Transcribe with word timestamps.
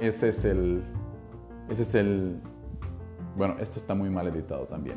Ese 0.00 0.30
es 0.30 0.44
el... 0.46 0.82
Ese 1.68 1.82
es 1.82 1.94
el... 1.94 2.40
Bueno, 3.36 3.56
esto 3.60 3.78
está 3.78 3.94
muy 3.94 4.08
mal 4.08 4.26
editado 4.26 4.64
también, 4.64 4.96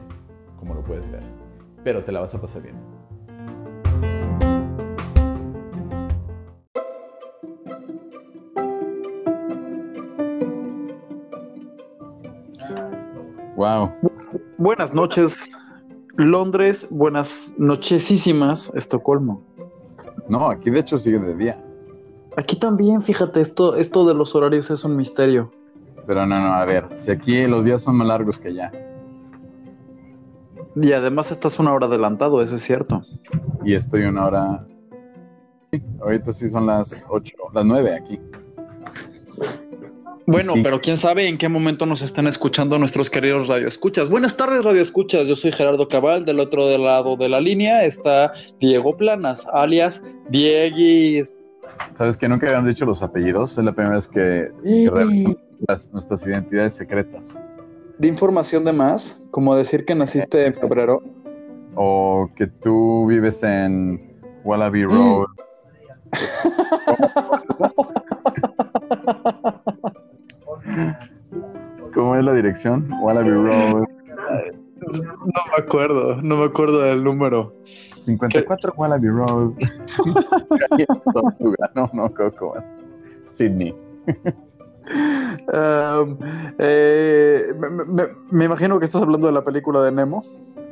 como 0.58 0.73
lo 0.73 0.82
puedes 0.82 1.12
ver, 1.12 1.22
pero 1.84 2.04
te 2.04 2.12
la 2.12 2.22
vas 2.22 2.34
a 2.34 2.41
pasar 2.41 2.62
bien. 2.64 2.76
Wow. 13.56 13.92
Buenas 14.58 14.94
noches, 14.94 15.50
Londres. 16.16 16.88
Buenas 16.90 17.54
nochesísimas, 17.58 18.73
Estocolmo. 18.73 19.44
No, 20.30 20.50
aquí 20.50 20.70
de 20.70 20.80
hecho 20.80 20.98
sigue 20.98 21.20
de 21.20 21.36
día. 21.36 21.62
Aquí 22.38 22.55
también, 22.55 23.02
fíjate, 23.02 23.42
esto, 23.42 23.76
esto 23.76 24.05
de 24.08 24.14
los 24.16 24.34
horarios 24.36 24.70
es 24.72 24.84
un 24.84 24.96
misterio. 24.96 25.52
Pero 26.08 26.26
no, 26.26 26.40
no, 26.40 26.54
a 26.54 26.66
ver, 26.66 26.86
si 26.98 27.12
aquí 27.12 27.46
los 27.46 27.64
días 27.64 27.82
son 27.82 27.96
más 27.98 28.08
largos 28.08 28.39
que 28.39 28.50
allá. 28.50 28.72
Y 30.76 30.92
además 30.92 31.31
estás 31.31 31.59
una 31.59 31.72
hora 31.73 31.86
adelantado, 31.88 32.42
eso 32.42 32.56
es 32.56 32.64
cierto. 32.64 33.04
Y 33.64 33.76
estoy 33.76 34.04
una 34.04 34.26
hora... 34.26 34.67
Sí, 35.72 35.81
ahorita 36.02 36.34
sí 36.34 36.50
son 36.50 36.66
las 36.66 37.06
8, 37.09 37.36
las 37.54 37.66
9 37.66 37.95
aquí. 37.95 38.20
Bueno, 40.26 40.54
Sí. 40.54 40.61
pero 40.64 40.80
quién 40.80 40.95
sabe 40.98 41.28
en 41.28 41.38
qué 41.38 41.50
momento 41.50 41.86
nos 41.86 42.02
están 42.02 42.28
escuchando 42.28 42.80
nuestros 42.80 43.09
queridos 43.09 43.48
radioescuchas. 43.48 44.09
Buenas 44.09 44.38
tardes, 44.38 44.64
radioescuchas. 44.64 45.28
Yo 45.28 45.36
soy 45.36 45.52
Gerardo 45.52 45.88
Cabal. 45.88 46.23
Del 46.26 46.39
otro 46.39 46.78
lado 46.78 47.17
de 47.17 47.28
la 47.28 47.42
línea 47.42 47.84
está 47.84 48.31
Diego 48.59 48.95
Planas, 48.95 49.45
alias 49.52 50.02
Dieguis. 50.30 51.39
¿Sabes 51.92 52.17
que 52.17 52.28
nunca 52.28 52.47
habían 52.47 52.66
dicho 52.66 52.86
los 52.86 53.03
apellidos? 53.03 53.58
Es 53.58 53.64
la 53.64 53.73
primera 53.73 53.95
vez 53.95 54.08
que, 54.08 54.52
que 54.64 54.89
revelamos 54.89 55.36
las- 55.67 55.92
nuestras 55.92 56.25
identidades 56.25 56.73
secretas. 56.73 57.42
De 57.97 58.08
información 58.08 58.64
de 58.66 58.73
más, 58.73 59.23
como 59.31 59.55
decir 59.55 59.86
que 59.86 59.95
naciste 59.95 60.47
en 60.47 60.53
febrero. 60.55 61.02
O 61.75 62.30
que 62.36 62.47
tú 62.47 63.05
vives 63.08 63.42
en 63.44 64.17
Wallaby 64.44 64.86
Road. 64.86 65.25
¿Cómo 71.94 72.16
es 72.16 72.25
la 72.25 72.33
dirección? 72.33 72.89
Wallaby 73.02 73.30
Road. 73.30 73.83
No 75.02 75.41
me 75.58 75.63
acuerdo, 75.63 76.22
no 76.22 76.38
me 76.38 76.45
acuerdo 76.45 76.80
del 76.81 77.03
número. 77.03 77.53
54 77.63 78.73
Wallaby 78.77 79.08
Road. 79.08 79.53
No, 81.75 81.89
no, 81.94 82.13
Coco. 82.13 82.55
Sydney. 83.27 83.73
Um, 85.53 86.17
eh, 86.59 87.41
me, 87.58 87.69
me- 87.69 88.08
me 88.31 88.45
imagino 88.45 88.80
que 88.80 88.86
estás 88.86 89.02
hablando 89.02 89.27
de 89.27 89.33
la 89.33 89.44
película 89.44 89.81
de 89.81 89.91
Nemo. 89.91 90.23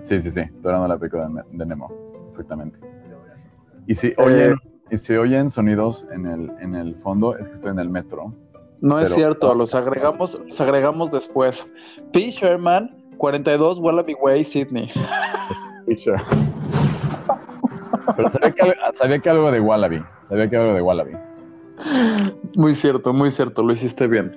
Sí, 0.01 0.19
sí, 0.19 0.31
sí. 0.31 0.41
Estoy 0.41 0.71
hablando 0.73 0.83
de 0.83 0.89
la 0.89 0.97
película 0.99 1.27
de, 1.27 1.33
Ne- 1.33 1.43
de 1.57 1.65
Nemo. 1.65 1.89
Exactamente. 2.29 2.77
Y 3.87 3.95
si 3.95 4.13
oyen, 4.17 4.55
y 4.89 4.97
si 4.97 5.15
oyen 5.15 5.49
sonidos 5.49 6.05
en 6.11 6.25
el, 6.25 6.51
en 6.59 6.75
el 6.75 6.95
fondo, 6.95 7.37
es 7.37 7.47
que 7.47 7.53
estoy 7.55 7.71
en 7.71 7.79
el 7.79 7.89
metro. 7.89 8.33
No 8.81 8.99
es 8.99 9.13
cierto, 9.13 9.53
los 9.55 9.75
agregamos, 9.75 10.39
los 10.43 10.59
agregamos 10.59 11.11
después. 11.11 11.71
P. 12.11 12.31
Sherman, 12.31 13.00
42 13.31 13.77
Wallaby 13.79 14.15
Way, 14.19 14.43
Sydney. 14.43 14.89
Pero 18.15 18.29
sabía 18.31 18.51
que, 18.51 18.61
algo- 18.63 18.73
sabía 18.95 19.19
que 19.19 19.29
algo 19.29 19.51
de 19.51 19.59
Wallaby. 19.59 20.01
Sabía 20.27 20.49
que 20.49 20.57
algo 20.57 20.73
de 20.73 20.81
Wallaby. 20.81 21.11
Muy 22.57 22.73
cierto, 22.73 23.13
muy 23.13 23.29
cierto, 23.29 23.61
lo 23.63 23.73
hiciste 23.73 24.07
bien. 24.07 24.31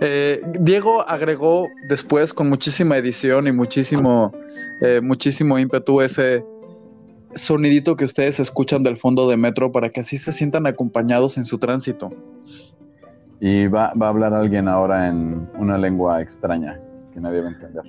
Eh, 0.00 0.40
Diego 0.60 1.02
agregó 1.08 1.66
después 1.88 2.32
con 2.32 2.48
muchísima 2.48 2.96
edición 2.96 3.48
y 3.48 3.52
muchísimo, 3.52 4.32
eh, 4.82 5.00
muchísimo 5.02 5.58
ímpetu 5.58 6.00
ese 6.00 6.44
sonidito 7.34 7.96
que 7.96 8.04
ustedes 8.04 8.38
escuchan 8.38 8.84
del 8.84 8.96
fondo 8.96 9.28
de 9.28 9.36
metro 9.36 9.72
para 9.72 9.90
que 9.90 10.00
así 10.00 10.16
se 10.16 10.30
sientan 10.30 10.66
acompañados 10.68 11.38
en 11.38 11.44
su 11.44 11.58
tránsito. 11.58 12.10
Y 13.40 13.66
va, 13.66 13.92
va 14.00 14.06
a 14.06 14.10
hablar 14.10 14.32
alguien 14.32 14.68
ahora 14.68 15.08
en 15.08 15.48
una 15.58 15.76
lengua 15.76 16.22
extraña 16.22 16.80
que 17.12 17.20
nadie 17.20 17.40
va 17.40 17.48
a 17.48 17.50
entender. 17.52 17.82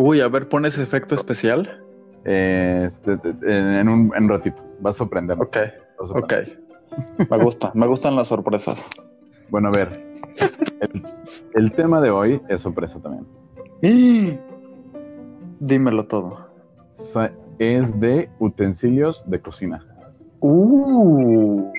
Uy, 0.00 0.20
a 0.20 0.28
ver, 0.28 0.48
pon 0.48 0.64
ese 0.64 0.82
efecto 0.82 1.14
especial. 1.16 1.84
Eh, 2.24 2.84
este, 2.86 3.16
te- 3.18 3.34
te- 3.34 3.80
en, 3.80 3.88
un, 3.88 4.12
en 4.14 4.24
un 4.24 4.28
ratito. 4.30 4.62
Va 4.84 4.90
a 4.90 4.92
sorprenderme. 4.92 5.42
Ok, 5.44 5.56
ok. 5.98 6.32
Me 7.30 7.38
gusta, 7.38 7.72
me 7.74 7.86
gustan 7.86 8.14
las 8.14 8.28
sorpresas. 8.28 8.88
Bueno, 9.50 9.68
a 9.68 9.70
ver. 9.72 9.88
El, 10.80 11.02
el 11.54 11.72
tema 11.72 12.00
de 12.00 12.10
hoy 12.10 12.40
es 12.48 12.62
sorpresa 12.62 13.00
también. 13.00 13.26
Dímelo 15.58 16.04
todo. 16.04 16.48
Es 17.58 17.98
de 17.98 18.30
utensilios 18.38 19.28
de 19.28 19.40
cocina. 19.40 19.84
Uh. 20.40 21.72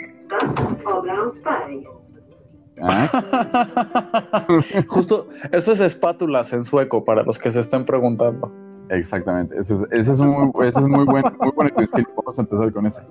Ah, 2.82 4.48
Justo, 4.88 5.28
eso 5.52 5.72
es 5.72 5.82
espátulas 5.82 6.54
en 6.54 6.64
sueco 6.64 7.04
para 7.04 7.24
los 7.24 7.40
que 7.40 7.52
se 7.52 7.60
estén 7.60 7.86
preguntando. 7.86 8.52
Exactamente. 8.90 9.56
Ese 9.60 9.76
es, 9.76 9.80
ese 9.92 10.12
es 10.14 10.20
muy, 10.20 10.52
ese 10.68 10.80
es 10.80 10.88
muy 10.88 11.06
buen, 11.06 11.24
muy 11.40 11.52
buen 11.56 11.68
utensilio. 11.68 12.08
Vamos 12.16 12.38
a 12.38 12.42
empezar 12.42 12.72
con 12.72 12.86
ese. 12.88 13.02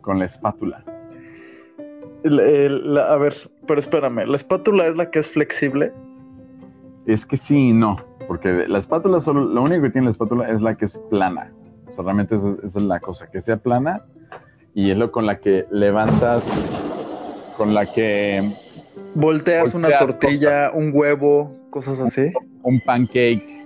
Con 0.00 0.18
la 0.18 0.24
espátula. 0.26 0.84
La- 2.24 3.12
a 3.12 3.16
ver, 3.16 3.34
pero 3.66 3.80
espérame, 3.80 4.26
¿la 4.26 4.36
espátula 4.36 4.86
es 4.86 4.96
la 4.96 5.10
que 5.10 5.18
es 5.18 5.28
flexible? 5.28 5.92
Es 7.06 7.26
que 7.26 7.36
sí 7.36 7.70
y 7.70 7.72
no. 7.72 7.96
Porque 8.28 8.66
la 8.68 8.78
espátula 8.78 9.20
solo, 9.20 9.44
lo 9.44 9.62
único 9.62 9.82
que 9.82 9.90
tiene 9.90 10.06
la 10.06 10.10
espátula 10.12 10.48
es 10.48 10.60
la 10.60 10.76
que 10.76 10.84
es 10.84 10.98
plana. 11.10 11.52
O 11.88 11.92
sea, 11.92 12.04
realmente 12.04 12.36
esa, 12.36 12.50
esa 12.64 12.78
es 12.78 12.84
la 12.84 13.00
cosa, 13.00 13.30
que 13.30 13.40
sea 13.40 13.56
plana 13.56 14.04
y 14.74 14.90
es 14.90 14.96
lo 14.98 15.10
con 15.12 15.26
la 15.26 15.38
que 15.40 15.66
levantas, 15.70 16.72
con 17.56 17.74
la 17.74 17.92
que 17.92 18.56
Volteas 19.14 19.74
una 19.74 19.98
tortilla, 19.98 20.70
un 20.72 20.90
huevo, 20.94 21.54
cosas 21.70 22.00
así. 22.00 22.32
un 22.62 22.80
pancake. 22.80 23.62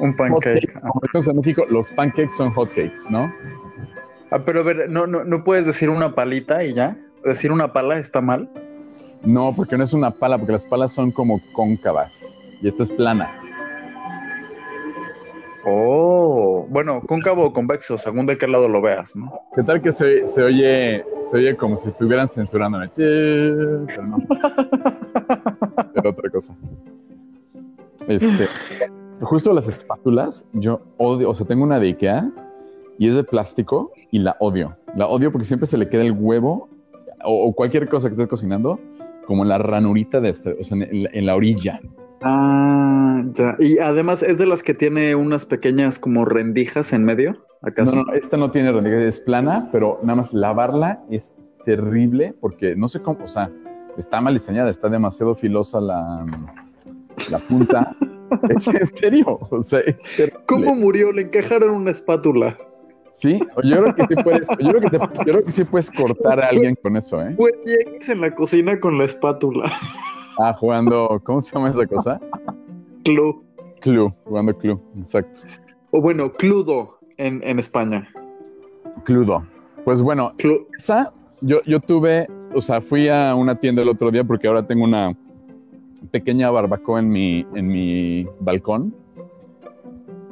Un 0.00 0.16
pancake. 0.16 0.72
Decimos 1.02 1.28
en 1.28 1.36
México, 1.36 1.66
los 1.68 1.90
pancakes 1.90 2.34
son 2.36 2.52
hotcakes, 2.52 3.10
¿no? 3.10 3.32
Ah, 4.30 4.38
pero 4.44 4.60
a 4.60 4.62
ver, 4.62 4.88
no, 4.88 5.06
no, 5.06 5.24
no 5.24 5.44
puedes 5.44 5.66
decir 5.66 5.90
una 5.90 6.14
palita 6.14 6.64
y 6.64 6.72
ya. 6.72 6.96
Decir 7.24 7.52
una 7.52 7.72
pala 7.72 7.98
está 7.98 8.20
mal. 8.20 8.48
No, 9.22 9.52
porque 9.54 9.76
no 9.76 9.84
es 9.84 9.92
una 9.92 10.10
pala, 10.10 10.38
porque 10.38 10.52
las 10.52 10.66
palas 10.66 10.92
son 10.92 11.12
como 11.12 11.40
cóncavas 11.52 12.34
y 12.62 12.68
esta 12.68 12.82
es 12.82 12.90
plana. 12.90 13.30
Oh, 15.64 16.66
bueno, 16.70 17.02
cóncavo 17.06 17.44
o 17.44 17.52
convexo, 17.52 17.98
según 17.98 18.26
de 18.26 18.38
qué 18.38 18.48
lado 18.48 18.68
lo 18.68 18.80
veas, 18.80 19.14
¿no? 19.14 19.30
¿Qué 19.54 19.62
tal 19.62 19.82
que 19.82 19.92
se, 19.92 20.26
se 20.26 20.42
oye 20.42 21.04
se 21.20 21.36
oye 21.36 21.56
como 21.56 21.76
si 21.76 21.88
estuvieran 21.88 22.28
censurándome? 22.28 22.90
Pero 22.96 24.06
no. 24.06 24.18
Otra 26.04 26.30
cosa. 26.30 26.56
Este, 28.08 28.46
justo 29.20 29.52
las 29.52 29.68
espátulas, 29.68 30.46
yo 30.52 30.80
odio, 30.96 31.30
o 31.30 31.34
sea, 31.34 31.46
tengo 31.46 31.64
una 31.64 31.78
de 31.78 31.88
Ikea 31.88 32.30
y 32.98 33.08
es 33.08 33.14
de 33.14 33.24
plástico 33.24 33.92
y 34.10 34.20
la 34.20 34.36
odio. 34.40 34.76
La 34.96 35.08
odio 35.08 35.30
porque 35.30 35.46
siempre 35.46 35.66
se 35.66 35.76
le 35.76 35.88
queda 35.88 36.02
el 36.02 36.12
huevo 36.12 36.68
o, 37.22 37.52
cualquier 37.52 37.88
cosa 37.88 38.08
que 38.08 38.14
estés 38.14 38.28
cocinando 38.28 38.80
como 39.26 39.42
en 39.42 39.50
la 39.50 39.58
ranurita 39.58 40.20
de 40.20 40.30
este, 40.30 40.52
o 40.58 40.64
sea, 40.64 40.78
en 40.80 41.26
la 41.26 41.36
orilla. 41.36 41.80
Ah, 42.22 43.22
ya. 43.32 43.56
Y 43.58 43.78
además 43.78 44.22
es 44.22 44.38
de 44.38 44.46
las 44.46 44.62
que 44.62 44.74
tiene 44.74 45.14
unas 45.14 45.46
pequeñas 45.46 45.98
como 45.98 46.24
rendijas 46.24 46.92
en 46.92 47.04
medio, 47.04 47.44
¿acaso? 47.62 47.96
No, 47.96 48.04
no, 48.04 48.12
esta 48.12 48.36
no 48.36 48.50
tiene 48.50 48.72
rendija, 48.72 48.98
es 48.98 49.20
plana, 49.20 49.68
pero 49.72 49.98
nada 50.02 50.16
más 50.16 50.32
lavarla 50.32 51.02
es 51.10 51.34
terrible 51.64 52.34
porque 52.40 52.76
no 52.76 52.88
sé 52.88 53.00
cómo, 53.00 53.24
o 53.24 53.28
sea, 53.28 53.50
está 53.96 54.20
mal 54.20 54.34
diseñada, 54.34 54.70
está 54.70 54.88
demasiado 54.88 55.34
filosa 55.34 55.80
la, 55.80 56.26
la 57.30 57.38
punta. 57.38 57.94
es 58.48 58.66
en 58.68 58.86
serio, 58.86 59.26
o 59.50 59.62
sea, 59.62 59.80
es 59.80 59.96
terrible. 60.16 60.40
¿Cómo 60.46 60.74
murió? 60.74 61.12
Le 61.12 61.22
encajaron 61.22 61.70
una 61.74 61.90
espátula. 61.90 62.56
Sí, 63.12 63.38
yo 63.64 63.82
creo 63.82 63.94
que 63.94 64.02
sí 64.08 64.14
puedes, 64.22 64.48
yo 64.60 64.70
creo 64.70 64.80
que, 64.80 64.90
te- 64.90 64.98
yo 64.98 65.32
creo 65.32 65.42
que 65.44 65.50
sí 65.50 65.64
puedes 65.64 65.90
cortar 65.90 66.42
a 66.42 66.48
alguien 66.48 66.76
con 66.82 66.96
eso, 66.96 67.20
¿eh? 67.20 67.34
Fue 67.36 67.50
en 68.08 68.20
la 68.20 68.34
cocina 68.34 68.78
con 68.78 68.96
la 68.98 69.04
espátula. 69.04 69.70
Ah, 70.42 70.54
jugando, 70.58 71.20
¿cómo 71.24 71.42
se 71.42 71.54
llama 71.54 71.70
esa 71.70 71.86
cosa? 71.86 72.18
Club. 73.04 73.44
Clue, 73.80 74.12
jugando 74.24 74.56
Clue, 74.56 74.78
exacto. 74.98 75.40
O 75.90 76.00
bueno, 76.00 76.32
Cludo 76.32 76.98
en, 77.18 77.42
en 77.42 77.58
España. 77.58 78.08
Cludo. 79.04 79.44
Pues 79.84 80.00
bueno, 80.00 80.32
Clu- 80.38 80.66
esa, 80.78 81.12
yo, 81.40 81.60
yo 81.66 81.80
tuve, 81.80 82.26
o 82.54 82.60
sea, 82.60 82.80
fui 82.80 83.08
a 83.08 83.34
una 83.34 83.54
tienda 83.56 83.82
el 83.82 83.88
otro 83.88 84.10
día 84.10 84.24
porque 84.24 84.48
ahora 84.48 84.66
tengo 84.66 84.84
una 84.84 85.14
pequeña 86.10 86.50
barbacoa 86.50 87.00
en 87.00 87.08
mi, 87.10 87.46
en 87.54 87.66
mi 87.68 88.26
balcón 88.40 88.94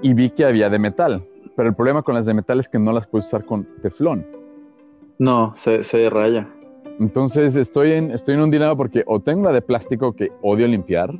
y 0.02 0.14
vi 0.14 0.31
que 0.31 0.44
había 0.44 0.70
de 0.70 0.78
metal. 0.78 1.22
Pero 1.56 1.69
el 1.70 1.75
problema 1.75 2.02
con 2.02 2.14
las 2.14 2.25
de 2.25 2.34
metal 2.34 2.61
es 2.61 2.69
que 2.69 2.78
no 2.78 2.93
las 2.93 3.06
puedes 3.06 3.26
usar 3.26 3.44
con 3.44 3.66
teflón. 3.82 4.26
No, 5.19 5.52
se, 5.56 5.82
se 5.82 6.08
raya. 6.08 6.49
Entonces 6.98 7.54
estoy 7.56 7.92
en, 7.92 8.10
estoy 8.10 8.34
en 8.34 8.40
un 8.40 8.50
dilema 8.50 8.76
porque 8.76 9.04
o 9.06 9.20
tengo 9.20 9.44
la 9.44 9.52
de 9.52 9.62
plástico 9.62 10.12
que 10.12 10.32
odio 10.42 10.66
limpiar 10.66 11.10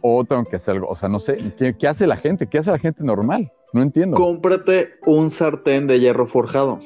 o 0.00 0.24
tengo 0.24 0.44
que 0.44 0.56
hacer 0.56 0.74
algo. 0.74 0.88
O 0.88 0.96
sea, 0.96 1.08
no 1.08 1.18
sé, 1.18 1.38
¿qué, 1.58 1.76
qué 1.76 1.88
hace 1.88 2.06
la 2.06 2.16
gente? 2.16 2.46
¿Qué 2.46 2.58
hace 2.58 2.70
la 2.70 2.78
gente 2.78 3.02
normal? 3.02 3.52
No 3.72 3.82
entiendo. 3.82 4.16
Cómprate 4.16 4.94
un 5.04 5.30
sartén 5.30 5.86
de 5.86 5.98
hierro 5.98 6.26
forjado. 6.26 6.78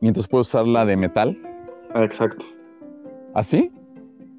Y 0.00 0.08
entonces 0.08 0.28
puedo 0.28 0.42
usar 0.42 0.66
la 0.66 0.86
de 0.86 0.96
metal. 0.96 1.36
Exacto. 1.94 2.44
¿Así? 3.34 3.72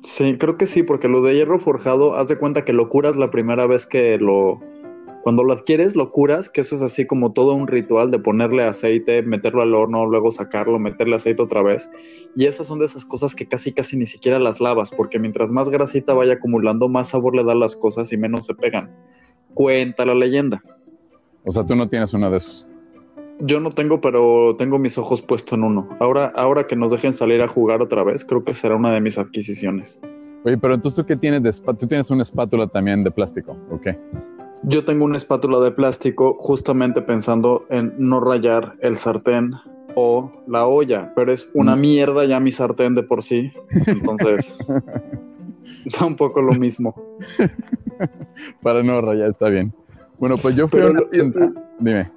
Sí, 0.03 0.37
creo 0.37 0.57
que 0.57 0.65
sí, 0.65 0.83
porque 0.83 1.07
lo 1.07 1.21
de 1.21 1.35
hierro 1.35 1.59
forjado, 1.59 2.15
haz 2.15 2.29
de 2.29 2.37
cuenta 2.37 2.63
que 2.63 2.73
lo 2.73 2.87
curas 2.87 3.17
la 3.17 3.31
primera 3.31 3.67
vez 3.67 3.85
que 3.85 4.17
lo... 4.17 4.61
Cuando 5.27 5.43
lo 5.43 5.51
adquieres, 5.51 5.97
lo 5.97 6.09
curas, 6.09 6.49
que 6.49 6.61
eso 6.61 6.73
es 6.73 6.81
así 6.81 7.05
como 7.05 7.33
todo 7.33 7.53
un 7.53 7.67
ritual 7.67 8.11
de 8.11 8.17
ponerle 8.17 8.63
aceite, 8.63 9.23
meterlo 9.23 9.61
al 9.61 9.75
horno, 9.75 10.05
luego 10.05 10.31
sacarlo, 10.31 10.79
meterle 10.79 11.17
aceite 11.17 11.43
otra 11.43 11.61
vez. 11.61 11.91
Y 12.37 12.45
esas 12.45 12.65
son 12.65 12.79
de 12.79 12.85
esas 12.85 13.03
cosas 13.03 13.35
que 13.35 13.45
casi 13.45 13.73
casi 13.73 13.97
ni 13.97 14.05
siquiera 14.05 14.39
las 14.39 14.61
lavas, 14.61 14.89
porque 14.89 15.19
mientras 15.19 15.51
más 15.51 15.69
grasita 15.69 16.13
vaya 16.13 16.35
acumulando, 16.35 16.87
más 16.87 17.09
sabor 17.09 17.35
le 17.35 17.43
dan 17.43 17.59
las 17.59 17.75
cosas 17.75 18.13
y 18.13 18.17
menos 18.17 18.45
se 18.45 18.55
pegan. 18.55 18.95
Cuenta 19.53 20.05
la 20.05 20.15
leyenda. 20.15 20.63
O 21.43 21.51
sea, 21.51 21.65
tú 21.65 21.75
no 21.75 21.89
tienes 21.89 22.13
uno 22.13 22.31
de 22.31 22.37
esos. 22.37 22.65
Yo 23.41 23.59
no 23.59 23.71
tengo, 23.71 23.99
pero 23.99 24.55
tengo 24.57 24.79
mis 24.79 24.97
ojos 24.97 25.21
puestos 25.21 25.57
en 25.57 25.65
uno. 25.65 25.89
Ahora, 25.99 26.31
ahora 26.37 26.67
que 26.67 26.77
nos 26.77 26.89
dejen 26.89 27.11
salir 27.11 27.41
a 27.41 27.49
jugar 27.49 27.81
otra 27.81 28.05
vez, 28.05 28.23
creo 28.23 28.45
que 28.45 28.53
será 28.53 28.77
una 28.77 28.93
de 28.93 29.01
mis 29.01 29.17
adquisiciones. 29.17 30.01
Oye, 30.45 30.57
pero 30.57 30.75
entonces 30.75 30.95
tú 30.95 31.05
qué 31.05 31.17
tienes 31.17 31.43
de 31.43 31.49
espátula? 31.49 31.79
Tú 31.79 31.87
tienes 31.87 32.09
una 32.11 32.21
espátula 32.21 32.65
también 32.69 33.03
de 33.03 33.11
plástico, 33.11 33.57
¿ok? 33.69 33.87
Yo 34.63 34.83
tengo 34.85 35.05
una 35.05 35.17
espátula 35.17 35.59
de 35.59 35.71
plástico 35.71 36.35
justamente 36.39 37.01
pensando 37.01 37.65
en 37.69 37.93
no 37.97 38.19
rayar 38.19 38.75
el 38.81 38.95
sartén 38.97 39.51
o 39.95 40.31
la 40.47 40.67
olla, 40.67 41.13
pero 41.15 41.31
es 41.31 41.49
una 41.53 41.75
Mm. 41.75 41.79
mierda 41.79 42.25
ya 42.25 42.39
mi 42.39 42.51
sartén 42.51 42.95
de 42.95 43.03
por 43.03 43.23
sí. 43.23 43.51
Entonces, 43.87 44.57
da 45.99 46.05
un 46.05 46.15
poco 46.15 46.41
lo 46.41 46.53
mismo. 46.53 46.95
Para 48.61 48.83
no 48.83 49.01
rayar, 49.01 49.29
está 49.31 49.49
bien. 49.49 49.73
Bueno, 50.19 50.37
pues 50.37 50.55
yo 50.55 50.67
Pero 50.67 50.93
lo-. 50.93 51.07
Dime. 51.79 52.11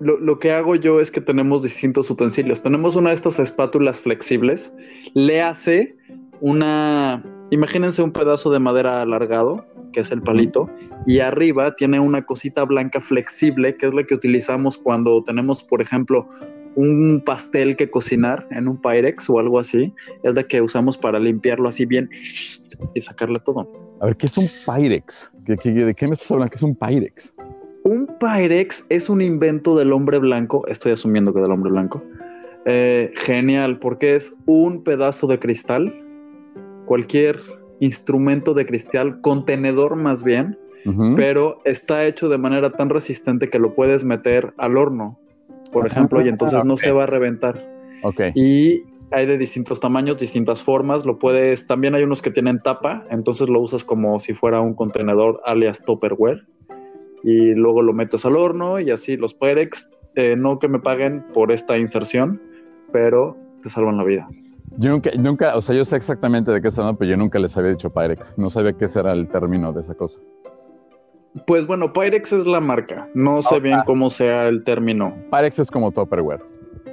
Lo, 0.00 0.18
lo 0.20 0.38
que 0.38 0.52
hago 0.52 0.76
yo 0.76 1.00
es 1.00 1.10
que 1.10 1.20
tenemos 1.20 1.62
distintos 1.64 2.08
utensilios. 2.10 2.62
Tenemos 2.62 2.94
una 2.94 3.08
de 3.10 3.16
estas 3.16 3.40
espátulas 3.40 4.00
flexibles. 4.00 4.72
Le 5.14 5.40
hace 5.42 5.96
una. 6.40 7.24
Imagínense 7.50 8.02
un 8.02 8.12
pedazo 8.12 8.50
de 8.52 8.58
madera 8.60 9.00
alargado, 9.02 9.64
que 9.92 10.00
es 10.00 10.10
el 10.10 10.22
palito, 10.22 10.68
y 11.06 11.20
arriba 11.20 11.74
tiene 11.76 12.00
una 12.00 12.24
cosita 12.26 12.64
blanca 12.64 13.00
flexible, 13.00 13.76
que 13.76 13.86
es 13.86 13.94
la 13.94 14.04
que 14.04 14.14
utilizamos 14.14 14.78
cuando 14.78 15.22
tenemos, 15.24 15.62
por 15.62 15.80
ejemplo, 15.80 16.28
un 16.74 17.22
pastel 17.24 17.74
que 17.76 17.90
cocinar 17.90 18.46
en 18.50 18.68
un 18.68 18.80
Pyrex 18.80 19.28
o 19.30 19.38
algo 19.40 19.58
así. 19.58 19.92
Es 20.22 20.34
la 20.34 20.44
que 20.44 20.60
usamos 20.62 20.96
para 20.96 21.18
limpiarlo 21.18 21.68
así 21.68 21.86
bien 21.86 22.08
y 22.94 23.00
sacarle 23.00 23.40
todo. 23.44 23.66
A 24.00 24.06
ver, 24.06 24.16
¿qué 24.16 24.26
es 24.26 24.38
un 24.38 24.48
Pyrex? 24.64 25.32
¿Qué, 25.44 25.56
qué- 25.56 25.72
de 25.72 25.94
qué 25.94 26.06
me 26.06 26.12
estás 26.12 26.30
hablando? 26.30 26.50
¿Qué 26.50 26.56
es 26.56 26.62
un 26.62 26.76
Pyrex? 26.76 27.34
Un 27.84 28.06
Pyrex 28.20 28.84
es 28.90 29.08
un 29.08 29.22
invento 29.22 29.76
del 29.76 29.92
hombre 29.92 30.18
blanco, 30.18 30.66
estoy 30.68 30.92
asumiendo 30.92 31.32
que 31.34 31.40
del 31.40 31.50
hombre 31.50 31.70
blanco. 31.72 32.02
Eh, 32.66 33.12
genial, 33.16 33.78
porque 33.78 34.14
es 34.14 34.36
un 34.46 34.84
pedazo 34.84 35.26
de 35.26 35.38
cristal, 35.38 35.92
cualquier 36.86 37.40
instrumento 37.80 38.54
de 38.54 38.66
cristal, 38.66 39.20
contenedor 39.20 39.96
más 39.96 40.24
bien, 40.24 40.58
pero 41.16 41.60
está 41.64 42.06
hecho 42.06 42.30
de 42.30 42.38
manera 42.38 42.70
tan 42.70 42.88
resistente 42.88 43.50
que 43.50 43.58
lo 43.58 43.74
puedes 43.74 44.04
meter 44.04 44.54
al 44.56 44.78
horno, 44.78 45.18
por 45.70 45.84
Ah, 45.84 45.88
ejemplo, 45.88 46.24
y 46.24 46.28
entonces 46.28 46.64
no 46.64 46.76
se 46.78 46.92
va 46.92 47.02
a 47.02 47.06
reventar. 47.06 47.62
Ok. 48.02 48.20
Y 48.34 48.84
hay 49.10 49.26
de 49.26 49.36
distintos 49.36 49.80
tamaños, 49.80 50.18
distintas 50.18 50.62
formas. 50.62 51.04
Lo 51.04 51.18
puedes, 51.18 51.66
también 51.66 51.94
hay 51.94 52.04
unos 52.04 52.22
que 52.22 52.30
tienen 52.30 52.60
tapa, 52.60 53.04
entonces 53.10 53.48
lo 53.50 53.60
usas 53.60 53.84
como 53.84 54.18
si 54.18 54.32
fuera 54.32 54.60
un 54.60 54.74
contenedor 54.74 55.40
alias 55.44 55.84
Tupperware. 55.84 56.46
Y 57.22 57.54
luego 57.54 57.82
lo 57.82 57.92
metes 57.92 58.24
al 58.24 58.36
horno 58.36 58.80
y 58.80 58.90
así 58.90 59.16
los 59.16 59.34
Pyrex, 59.34 59.90
eh, 60.14 60.36
no 60.36 60.58
que 60.58 60.68
me 60.68 60.78
paguen 60.78 61.24
por 61.34 61.52
esta 61.52 61.76
inserción, 61.76 62.40
pero 62.92 63.36
te 63.62 63.68
salvan 63.68 63.96
la 63.98 64.04
vida. 64.04 64.28
Yo 64.76 64.90
nunca, 64.90 65.10
nunca, 65.18 65.56
o 65.56 65.60
sea, 65.62 65.74
yo 65.74 65.84
sé 65.84 65.96
exactamente 65.96 66.50
de 66.50 66.60
qué 66.60 66.68
están 66.68 66.84
hablando, 66.84 66.98
pero 66.98 67.10
yo 67.10 67.16
nunca 67.16 67.38
les 67.38 67.56
había 67.56 67.70
dicho 67.70 67.90
Pyrex. 67.90 68.34
No 68.36 68.50
sabía 68.50 68.72
qué 68.74 68.86
era 68.94 69.12
el 69.12 69.28
término 69.28 69.72
de 69.72 69.80
esa 69.80 69.94
cosa. 69.94 70.20
Pues 71.46 71.66
bueno, 71.66 71.92
Pyrex 71.92 72.32
es 72.32 72.46
la 72.46 72.60
marca. 72.60 73.08
No 73.14 73.42
sé 73.42 73.60
bien 73.60 73.80
cómo 73.86 74.10
sea 74.10 74.48
el 74.48 74.64
término. 74.64 75.14
Pyrex 75.30 75.58
es 75.60 75.70
como 75.70 75.90
Tupperware. 75.92 76.42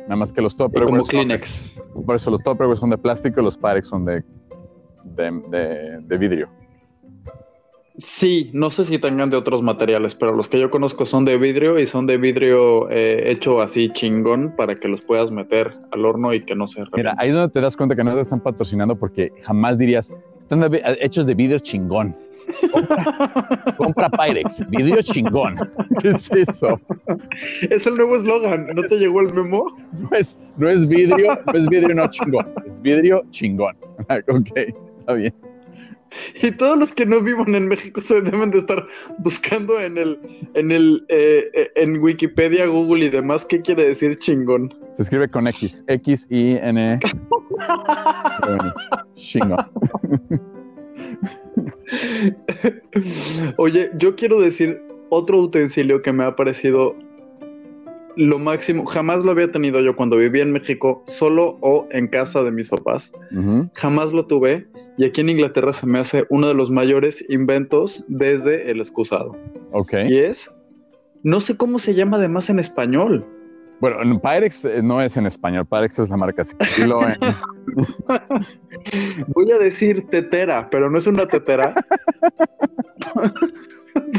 Nada 0.04 0.16
más 0.18 0.32
que 0.32 0.42
los 0.42 0.56
Tupperware 0.56 0.86
como 0.90 1.04
son- 1.04 1.10
Kleenex. 1.10 1.82
por 2.06 2.16
eso 2.16 2.30
los 2.32 2.44
Tupperware 2.44 2.78
son 2.78 2.90
de 2.92 2.98
plástico 2.98 3.42
y 3.42 3.44
los 3.44 3.58
Pyrex 3.58 3.88
son 3.88 4.06
de, 4.06 4.24
de, 5.04 5.32
de- 5.50 6.00
de 6.02 6.18
vidrio. 6.18 6.50
Sí, 7.98 8.50
no 8.54 8.72
sé 8.72 8.84
si 8.84 9.00
tengan 9.00 9.30
de 9.30 9.38
otros 9.38 9.62
materiales, 9.62 10.16
pero 10.16 10.34
los 10.36 10.50
que 10.50 10.60
yo 10.60 10.70
conozco 10.70 11.06
son 11.06 11.24
de 11.24 11.38
vidrio 11.38 11.80
y 11.80 11.86
son 11.86 12.06
de 12.08 12.18
vidrio 12.18 12.90
eh, 12.90 13.32
hecho 13.32 13.62
así 13.62 13.90
chingón 13.94 14.54
para 14.56 14.76
que 14.76 14.90
los 14.90 15.02
puedas 15.02 15.32
meter 15.32 15.74
al 15.92 16.06
horno 16.06 16.34
y 16.34 16.44
que 16.44 16.56
no 16.56 16.68
se 16.68 16.82
Mira, 16.82 16.92
revienten. 16.92 17.20
ahí 17.20 17.30
es 17.30 17.36
donde 17.36 17.54
te 17.54 17.62
das 17.62 17.78
cuenta 17.78 17.96
que 17.96 18.04
no 18.04 18.14
te 18.14 18.20
están 18.20 18.42
patrocinando 18.42 18.98
porque 18.98 19.32
jamás 19.44 19.78
dirías, 19.78 20.12
están 20.40 20.60
de- 20.70 20.82
hechos 21.00 21.26
de 21.26 21.36
vidrio 21.36 21.60
chingón. 21.60 22.16
Compra, 22.72 23.06
compra 23.78 24.10
Pyrex, 24.10 24.70
vidrio 24.70 25.02
chingón. 25.02 25.56
¿Qué 26.02 26.10
es 26.10 26.30
eso? 26.32 26.80
Es 27.70 27.88
el 27.88 27.96
nuevo 27.96 28.18
eslogan. 28.18 28.68
¿No 28.76 28.84
te 28.84 28.98
llegó 29.00 29.22
el 29.22 29.34
memo? 29.34 29.66
No 29.94 30.10
es, 30.12 30.38
no 30.58 30.70
es 30.70 30.86
vidrio, 30.88 31.38
no 31.46 31.60
es 31.60 31.68
vidrio 31.70 31.96
no 31.96 32.08
chingón, 32.12 32.46
es 32.66 32.82
vidrio 32.82 33.24
chingón. 33.32 33.76
ok, 34.28 34.50
está 35.00 35.14
bien. 35.14 35.34
Y 36.42 36.52
todos 36.52 36.78
los 36.78 36.94
que 36.94 37.06
no 37.06 37.22
vivan 37.22 37.56
en 37.56 37.68
México 37.68 38.02
se 38.02 38.22
deben 38.22 38.52
de 38.52 38.60
estar 38.60 38.86
buscando 39.20 39.80
en 39.80 39.98
el, 39.98 40.20
en 40.54 40.72
el, 40.72 41.06
eh, 41.10 41.50
eh, 41.54 41.72
en 41.76 42.02
Wikipedia, 42.02 42.66
Google 42.68 43.06
y 43.06 43.10
demás 43.10 43.46
qué 43.46 43.62
quiere 43.62 43.86
decir 43.86 44.18
chingón. 44.20 44.74
Se 44.94 45.04
escribe 45.04 45.30
con 45.30 45.48
X, 45.48 45.84
X, 45.88 46.28
I, 46.30 46.58
N. 46.62 47.00
Bueno, 48.46 48.74
chingón. 49.16 49.66
Oye, 53.58 53.90
yo 53.98 54.16
quiero 54.16 54.40
decir 54.40 54.82
otro 55.10 55.40
utensilio 55.40 56.02
que 56.02 56.12
me 56.12 56.24
ha 56.24 56.36
parecido 56.36 56.96
lo 58.16 58.40
máximo. 58.40 58.86
Jamás 58.86 59.24
lo 59.24 59.32
había 59.32 59.52
tenido 59.52 59.82
yo 59.82 59.96
cuando 59.96 60.18
vivía 60.18 60.44
en 60.44 60.52
México, 60.52 61.04
solo 61.06 61.58
o 61.62 61.88
en 61.92 62.08
casa 62.08 62.44
de 62.44 62.52
mis 62.52 62.70
papás. 62.70 63.12
Jamás 63.74 64.12
lo 64.12 64.26
tuve. 64.26 64.68
Y 64.98 65.06
aquí 65.06 65.22
en 65.22 65.30
Inglaterra 65.30 65.74
se 65.74 65.86
me 65.88 66.00
hace 66.00 66.26
uno 66.30 66.48
de 66.48 66.54
los 66.54 66.72
mayores 66.72 67.24
inventos 67.30 68.06
desde 68.08 68.72
el 68.72 68.80
excusado. 68.80 69.36
Ok. 69.72 69.94
Y 70.08 70.20
es, 70.20 70.50
no 71.24 71.42
sé 71.42 71.58
cómo 71.58 71.80
se 71.80 71.94
llama 71.94 72.18
además 72.18 72.50
en 72.50 72.60
español. 72.60 73.26
Bueno, 73.82 74.02
en 74.02 74.18
Pyrex 74.22 74.64
eh, 74.64 74.82
no 74.82 75.02
es 75.02 75.18
en 75.18 75.26
español, 75.26 75.66
Pyrex 75.66 76.00
es 76.00 76.10
la 76.10 76.16
marca. 76.16 76.46
sí. 76.46 76.56
Dilo 76.78 77.00
en- 77.02 77.18
Voy 79.28 79.52
a 79.52 79.58
decir 79.58 80.08
tetera, 80.08 80.70
pero 80.70 80.90
no 80.90 80.98
es 80.98 81.08
una 81.08 81.28
tetera. 81.28 81.76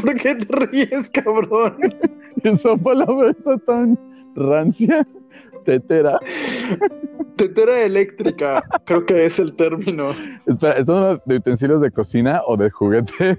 ¿Por 0.01 0.15
qué 0.15 0.35
te 0.35 0.55
ríes, 0.55 1.09
cabrón? 1.09 1.77
Esa 2.43 2.75
palabra 2.77 3.31
está 3.31 3.57
tan 3.59 3.97
rancia. 4.35 5.07
Tetera. 5.67 6.17
Tetera 7.35 7.83
eléctrica, 7.83 8.63
creo 8.85 9.05
que 9.05 9.25
es 9.25 9.37
el 9.37 9.53
término. 9.57 10.11
Espera, 10.45 10.77
¿estos 10.77 10.97
son 10.97 11.21
de 11.25 11.35
utensilios 11.35 11.81
de 11.81 11.91
cocina 11.91 12.41
o 12.47 12.55
de 12.55 12.69
juguetes? 12.69 13.37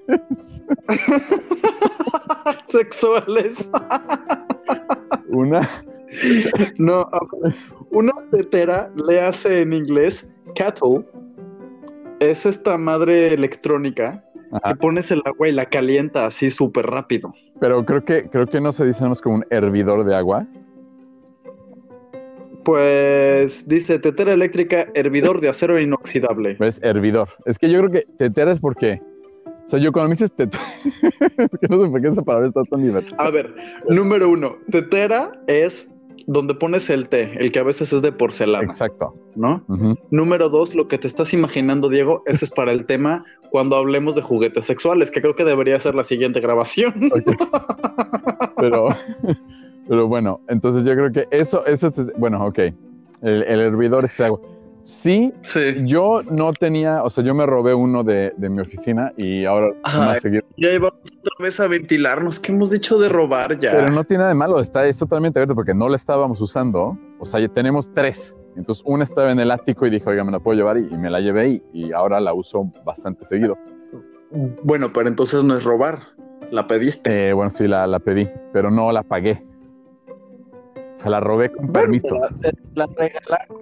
Sexuales. 2.68 3.70
Una. 5.30 5.66
No, 6.76 7.08
una 7.90 8.12
tetera 8.30 8.92
le 9.08 9.22
hace 9.22 9.62
en 9.62 9.72
inglés 9.72 10.30
kettle. 10.54 11.06
Es 12.20 12.44
esta 12.44 12.76
madre 12.76 13.32
electrónica 13.32 14.22
Ajá. 14.52 14.68
que 14.68 14.76
pones 14.76 15.10
el 15.10 15.22
agua 15.24 15.48
y 15.48 15.52
la 15.52 15.64
calienta 15.64 16.26
así 16.26 16.50
súper 16.50 16.86
rápido. 16.86 17.32
Pero 17.58 17.86
creo 17.86 18.04
que, 18.04 18.28
creo 18.28 18.46
que 18.46 18.60
no 18.60 18.72
se 18.74 18.84
dice 18.84 19.08
más 19.08 19.22
como 19.22 19.36
un 19.36 19.46
hervidor 19.48 20.04
de 20.04 20.14
agua. 20.14 20.44
Pues 22.68 23.66
dice 23.66 23.98
tetera 23.98 24.34
eléctrica, 24.34 24.88
hervidor 24.92 25.40
de 25.40 25.48
acero 25.48 25.80
inoxidable. 25.80 26.58
Es 26.60 26.78
hervidor. 26.82 27.30
Es 27.46 27.58
que 27.58 27.70
yo 27.70 27.78
creo 27.78 27.90
que 27.90 28.06
tetera 28.18 28.52
es 28.52 28.60
porque. 28.60 29.00
O 29.64 29.70
sea, 29.70 29.80
yo 29.80 29.90
cuando 29.90 30.10
me 30.10 30.12
dices 30.12 30.30
tetera. 30.32 30.62
que 31.62 31.66
no 31.66 31.82
sé 31.82 31.90
por 31.90 32.02
qué 32.02 32.08
esa 32.08 32.20
palabra 32.20 32.48
está 32.48 32.62
tan 32.64 32.82
divertida. 32.82 33.16
A 33.18 33.30
ver, 33.30 33.54
número 33.88 34.28
uno, 34.28 34.58
tetera 34.70 35.32
es 35.46 35.90
donde 36.26 36.54
pones 36.54 36.90
el 36.90 37.08
té, 37.08 37.32
el 37.38 37.52
que 37.52 37.58
a 37.58 37.62
veces 37.62 37.90
es 37.90 38.02
de 38.02 38.12
porcelana, 38.12 38.66
Exacto. 38.66 39.14
¿no? 39.34 39.64
Número 40.10 40.50
dos, 40.50 40.74
lo 40.74 40.88
que 40.88 40.98
te 40.98 41.06
estás 41.06 41.32
imaginando, 41.32 41.88
Diego, 41.88 42.22
eso 42.26 42.44
es 42.44 42.50
para 42.50 42.72
el 42.72 42.84
tema 42.84 43.24
cuando 43.50 43.76
hablemos 43.76 44.14
de 44.14 44.20
juguetes 44.20 44.66
sexuales, 44.66 45.10
que 45.10 45.22
creo 45.22 45.34
que 45.34 45.44
debería 45.46 45.80
ser 45.80 45.94
la 45.94 46.04
siguiente 46.04 46.40
grabación. 46.40 46.92
Pero, 48.58 48.88
pero 49.88 50.06
bueno, 50.06 50.40
entonces 50.48 50.84
yo 50.84 50.94
creo 50.94 51.10
que 51.12 51.26
eso, 51.30 51.64
eso 51.66 51.88
es, 51.88 51.94
bueno, 52.18 52.44
ok. 52.46 52.58
El, 53.22 53.42
el 53.42 53.60
hervidor 53.60 54.04
este 54.04 54.24
agua. 54.24 54.40
Sí, 54.84 55.34
Sí. 55.42 55.60
yo 55.84 56.22
no 56.30 56.52
tenía, 56.54 57.02
o 57.02 57.10
sea, 57.10 57.22
yo 57.22 57.34
me 57.34 57.44
robé 57.44 57.74
uno 57.74 58.04
de, 58.04 58.32
de 58.38 58.48
mi 58.48 58.60
oficina 58.60 59.12
y 59.18 59.44
ahora 59.44 59.72
van 59.82 60.08
a 60.10 60.14
seguir. 60.16 60.44
Ya 60.56 60.72
íbamos 60.72 60.94
otra 61.02 61.34
vez 61.40 61.60
a 61.60 61.66
ventilarnos. 61.66 62.40
¿Qué 62.40 62.52
hemos 62.52 62.70
dicho 62.70 62.98
de 62.98 63.08
robar 63.10 63.58
ya? 63.58 63.72
Pero 63.72 63.90
no 63.90 64.04
tiene 64.04 64.20
nada 64.20 64.28
de 64.30 64.34
malo, 64.34 64.60
está, 64.60 64.86
es 64.86 64.96
totalmente 64.98 65.38
abierto 65.38 65.54
porque 65.54 65.74
no 65.74 65.88
la 65.90 65.96
estábamos 65.96 66.40
usando. 66.40 66.96
O 67.18 67.26
sea, 67.26 67.38
ya 67.40 67.48
tenemos 67.48 67.92
tres. 67.92 68.34
Entonces, 68.56 68.82
una 68.86 69.04
estaba 69.04 69.30
en 69.30 69.40
el 69.40 69.50
ático 69.50 69.86
y 69.86 69.90
dije, 69.90 70.08
oiga, 70.08 70.24
me 70.24 70.32
la 70.32 70.40
puedo 70.40 70.56
llevar 70.56 70.78
y, 70.78 70.88
y 70.90 70.96
me 70.96 71.10
la 71.10 71.20
llevé 71.20 71.48
y, 71.48 71.62
y 71.74 71.92
ahora 71.92 72.18
la 72.18 72.32
uso 72.32 72.72
bastante 72.84 73.24
seguido. 73.26 73.58
Bueno, 74.62 74.92
pero 74.92 75.08
entonces 75.08 75.44
no 75.44 75.54
es 75.54 75.64
robar. 75.64 75.98
La 76.50 76.66
pediste. 76.66 77.28
Eh, 77.28 77.32
bueno, 77.34 77.50
sí, 77.50 77.66
la, 77.68 77.86
la 77.86 77.98
pedí, 77.98 78.26
pero 78.54 78.70
no 78.70 78.90
la 78.90 79.02
pagué. 79.02 79.44
O 80.98 81.00
sea, 81.00 81.12
la 81.12 81.20
robé 81.20 81.52
con 81.52 81.68
permiso. 81.68 82.16
La- 82.18 82.32
la 82.74 82.86
regalaron. 82.96 83.58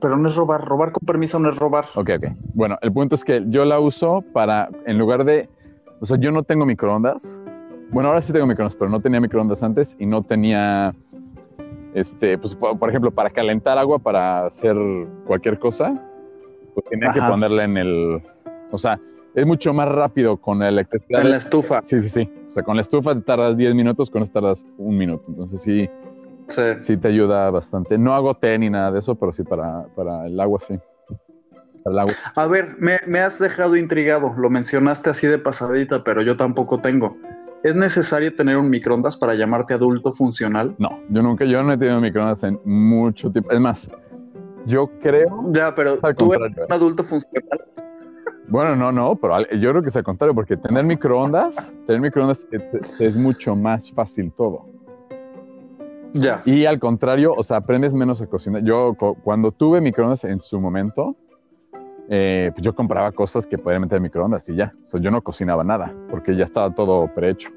Pero 0.00 0.16
no 0.16 0.28
es 0.28 0.36
robar. 0.36 0.64
Robar 0.64 0.92
con 0.92 1.04
permiso 1.04 1.38
no 1.40 1.48
es 1.48 1.56
robar. 1.58 1.84
Ok, 1.96 2.10
ok. 2.16 2.26
Bueno, 2.54 2.78
el 2.80 2.92
punto 2.92 3.16
es 3.16 3.24
que 3.24 3.44
yo 3.48 3.64
la 3.64 3.80
uso 3.80 4.22
para, 4.32 4.70
en 4.86 4.96
lugar 4.96 5.24
de, 5.24 5.48
o 6.00 6.06
sea, 6.06 6.16
yo 6.16 6.30
no 6.30 6.44
tengo 6.44 6.64
microondas. 6.64 7.40
Bueno, 7.90 8.08
ahora 8.10 8.22
sí 8.22 8.32
tengo 8.32 8.46
microondas, 8.46 8.76
pero 8.76 8.88
no 8.88 9.00
tenía 9.00 9.20
microondas 9.20 9.64
antes 9.64 9.96
y 9.98 10.06
no 10.06 10.22
tenía, 10.22 10.94
este, 11.92 12.38
pues, 12.38 12.54
por, 12.54 12.88
ejemplo, 12.88 13.10
para 13.10 13.30
calentar 13.30 13.76
agua, 13.76 13.98
para 13.98 14.46
hacer 14.46 14.76
cualquier 15.26 15.58
cosa, 15.58 16.00
pues 16.72 16.86
tenía 16.88 17.12
que 17.12 17.20
ponerla 17.20 17.64
en 17.64 17.76
el, 17.76 18.22
o 18.70 18.78
sea, 18.78 19.00
es 19.34 19.44
mucho 19.44 19.74
más 19.74 19.88
rápido 19.88 20.36
con 20.36 20.60
la 20.60 20.68
electricidad. 20.68 21.22
En 21.22 21.30
la 21.30 21.36
estufa. 21.36 21.82
Sí, 21.82 22.00
sí, 22.00 22.08
sí. 22.08 22.30
O 22.46 22.50
sea, 22.50 22.62
con 22.62 22.76
la 22.76 22.82
estufa 22.82 23.14
te 23.14 23.22
tardas 23.22 23.56
10 23.56 23.74
minutos, 23.74 24.08
con 24.08 24.22
esta 24.22 24.40
tardas 24.40 24.64
un 24.78 24.96
minuto. 24.96 25.24
Entonces 25.28 25.62
sí, 25.62 25.88
Sí. 26.50 26.62
sí 26.80 26.96
te 26.96 27.08
ayuda 27.08 27.50
bastante. 27.50 27.96
No 27.98 28.14
hago 28.14 28.34
té 28.36 28.58
ni 28.58 28.68
nada 28.70 28.90
de 28.92 28.98
eso, 28.98 29.14
pero 29.14 29.32
sí 29.32 29.42
para, 29.42 29.84
para 29.94 30.26
el 30.26 30.38
agua, 30.40 30.58
sí. 30.60 30.78
Para 31.84 31.94
el 31.94 31.98
agua. 32.00 32.12
A 32.36 32.46
ver, 32.46 32.76
me, 32.78 32.96
me 33.06 33.20
has 33.20 33.38
dejado 33.38 33.76
intrigado. 33.76 34.34
Lo 34.36 34.50
mencionaste 34.50 35.10
así 35.10 35.26
de 35.26 35.38
pasadita, 35.38 36.02
pero 36.04 36.22
yo 36.22 36.36
tampoco 36.36 36.78
tengo. 36.80 37.16
¿Es 37.62 37.76
necesario 37.76 38.34
tener 38.34 38.56
un 38.56 38.70
microondas 38.70 39.16
para 39.16 39.34
llamarte 39.34 39.74
adulto 39.74 40.12
funcional? 40.12 40.74
No, 40.78 40.88
yo 41.10 41.22
nunca, 41.22 41.44
yo 41.44 41.62
no 41.62 41.72
he 41.72 41.78
tenido 41.78 42.00
microondas 42.00 42.42
en 42.44 42.58
mucho 42.64 43.30
tiempo. 43.30 43.50
Es 43.52 43.60
más, 43.60 43.90
yo 44.66 44.90
creo, 45.02 45.44
Ya, 45.48 45.74
pero 45.74 45.98
tú 45.98 46.06
eres 46.06 46.16
contrario. 46.48 46.66
un 46.68 46.72
adulto 46.72 47.04
funcional. 47.04 47.60
bueno, 48.48 48.76
no, 48.76 48.92
no, 48.92 49.14
pero 49.16 49.40
yo 49.58 49.70
creo 49.70 49.82
que 49.82 49.88
es 49.88 49.96
al 49.96 50.04
contrario, 50.04 50.34
porque 50.34 50.56
tener 50.56 50.84
microondas, 50.84 51.70
tener 51.86 52.00
microondas 52.00 52.46
es, 52.50 52.62
es 53.00 53.14
mucho 53.16 53.54
más 53.54 53.90
fácil 53.92 54.32
todo. 54.32 54.64
Ya. 56.12 56.42
Y 56.44 56.64
al 56.64 56.78
contrario, 56.78 57.34
o 57.36 57.42
sea, 57.42 57.58
aprendes 57.58 57.94
menos 57.94 58.20
a 58.20 58.26
cocinar. 58.26 58.62
Yo 58.62 58.96
cuando 59.22 59.52
tuve 59.52 59.80
microondas 59.80 60.24
en 60.24 60.40
su 60.40 60.60
momento, 60.60 61.16
eh, 62.08 62.50
pues 62.52 62.64
yo 62.64 62.74
compraba 62.74 63.12
cosas 63.12 63.46
que 63.46 63.56
podía 63.56 63.78
meter 63.78 63.96
en 63.96 64.02
microondas 64.02 64.48
y 64.48 64.56
ya. 64.56 64.74
O 64.84 64.86
sea, 64.86 65.00
yo 65.00 65.10
no 65.10 65.22
cocinaba 65.22 65.62
nada, 65.62 65.94
porque 66.10 66.34
ya 66.36 66.44
estaba 66.44 66.74
todo 66.74 67.06
prehecho. 67.14 67.50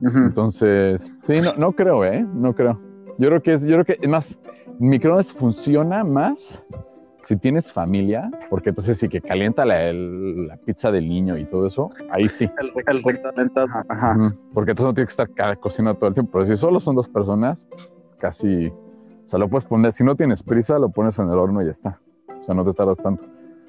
Entonces, 0.00 1.16
sí, 1.22 1.40
no, 1.40 1.52
no 1.56 1.72
creo, 1.72 2.04
¿eh? 2.04 2.24
No 2.34 2.54
creo. 2.54 2.80
Yo 3.18 3.28
creo 3.28 3.42
que 3.42 3.54
es, 3.54 3.66
yo 3.66 3.80
creo 3.82 3.98
que 3.98 4.08
más, 4.08 4.38
microondas 4.78 5.32
funciona 5.32 6.04
más 6.04 6.62
si 7.24 7.36
tienes 7.36 7.72
familia, 7.72 8.30
porque 8.50 8.68
entonces 8.70 8.98
sí 8.98 9.08
que 9.08 9.20
calienta 9.20 9.64
la, 9.64 9.82
el- 9.88 10.46
la 10.46 10.56
pizza 10.58 10.92
del 10.92 11.08
niño 11.08 11.36
y 11.38 11.44
todo 11.46 11.66
eso, 11.66 11.90
ahí 12.10 12.28
sí. 12.28 12.48
El, 12.58 12.72
el 12.86 13.02
recalentado. 13.02 13.66
Ajá. 13.88 14.16
Porque 14.52 14.72
entonces 14.72 14.86
no 14.90 14.94
tienes 14.94 15.14
que 15.14 15.22
estar 15.22 15.58
cocinando 15.58 15.98
todo 15.98 16.08
el 16.08 16.14
tiempo. 16.14 16.32
Pero 16.32 16.46
si 16.46 16.56
solo 16.56 16.78
son 16.80 16.94
dos 16.96 17.08
personas, 17.08 17.66
casi, 18.18 18.68
o 18.68 19.26
sea, 19.28 19.38
lo 19.38 19.48
puedes 19.48 19.64
poner, 19.66 19.92
si 19.92 20.04
no 20.04 20.14
tienes 20.16 20.42
prisa, 20.42 20.78
lo 20.78 20.90
pones 20.90 21.18
en 21.18 21.30
el 21.30 21.38
horno 21.38 21.62
y 21.62 21.66
ya 21.66 21.72
está. 21.72 22.00
O 22.40 22.44
sea, 22.44 22.54
no 22.54 22.64
te 22.64 22.72
tardas 22.74 22.98
tanto. 22.98 23.24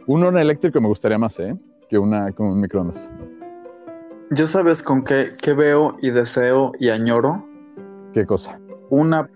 Un 0.08 0.24
horno 0.24 0.40
eléctrico 0.40 0.80
me 0.82 0.88
gustaría 0.88 1.18
más, 1.18 1.40
¿eh? 1.40 1.56
Que 1.90 1.98
una, 1.98 2.32
con 2.34 2.48
un 2.48 2.60
microondas. 2.62 3.10
¿Ya 4.32 4.48
sabes 4.48 4.82
con 4.84 5.04
qué, 5.04 5.32
qué 5.42 5.54
veo 5.54 5.98
y 6.02 6.10
deseo 6.10 6.74
y 6.80 6.90
añoro? 6.90 7.46
¿Qué 8.14 8.26
cosa? 8.26 8.60
Una 8.90 9.30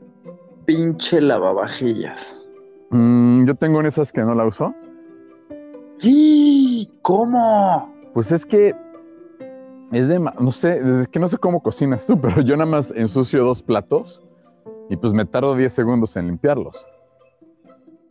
pinche 0.66 1.22
lavavajillas. 1.22 2.48
Mm, 2.92 3.46
yo 3.46 3.56
tengo 3.56 3.80
en 3.80 3.86
esas 3.86 4.12
que 4.12 4.22
no 4.22 4.34
la 4.36 4.46
uso. 4.46 4.74
¡Y! 6.02 6.90
¿Cómo? 7.02 7.94
Pues 8.14 8.32
es 8.32 8.46
que 8.46 8.76
es 9.92 10.08
de, 10.08 10.20
no 10.20 10.52
sé, 10.52 10.80
es 11.02 11.08
que 11.08 11.20
no 11.20 11.28
sé 11.28 11.38
cómo 11.38 11.62
cocinas 11.62 12.06
tú, 12.06 12.20
pero 12.22 12.42
yo 12.42 12.56
nada 12.56 12.70
más 12.70 12.92
ensucio 12.96 13.44
dos 13.44 13.62
platos 13.62 14.22
y 14.90 14.98
pues 14.98 15.14
me 15.14 15.26
tardo 15.26 15.56
10 15.56 15.72
segundos 15.72 16.16
en 16.16 16.28
limpiarlos. 16.28 16.88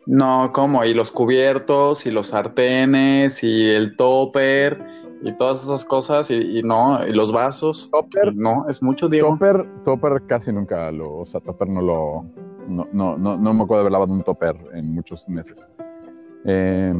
No, 0.06 0.52
¿cómo? 0.54 0.85
Y 0.85 0.94
los 0.94 1.12
cubiertos, 1.12 2.06
y 2.06 2.11
los 2.11 2.28
sartenes, 2.28 3.44
y 3.44 3.68
el 3.68 3.94
topper, 3.94 4.82
y 5.23 5.32
todas 5.32 5.62
esas 5.62 5.85
cosas, 5.85 6.30
y, 6.30 6.37
y 6.58 6.62
no, 6.62 7.06
y 7.06 7.12
los 7.12 7.30
vasos. 7.30 7.90
Topper, 7.90 8.35
no, 8.35 8.66
es 8.70 8.82
mucho, 8.82 9.08
Diego. 9.08 9.28
topper, 9.30 9.66
topper 9.85 10.23
casi 10.26 10.50
nunca 10.50 10.90
lo, 10.92 11.18
o 11.18 11.26
sea, 11.26 11.40
topper 11.40 11.68
no 11.68 11.82
lo, 11.82 12.25
no, 12.68 12.87
no, 12.92 13.16
no, 13.16 13.37
no 13.37 13.54
me 13.54 13.62
acuerdo 13.64 13.76
de 13.76 13.80
haber 13.80 13.92
lavado 13.92 14.12
un 14.12 14.22
topper 14.22 14.56
en 14.75 14.94
muchos 14.94 15.28
meses. 15.28 15.68
Eh, 16.44 16.94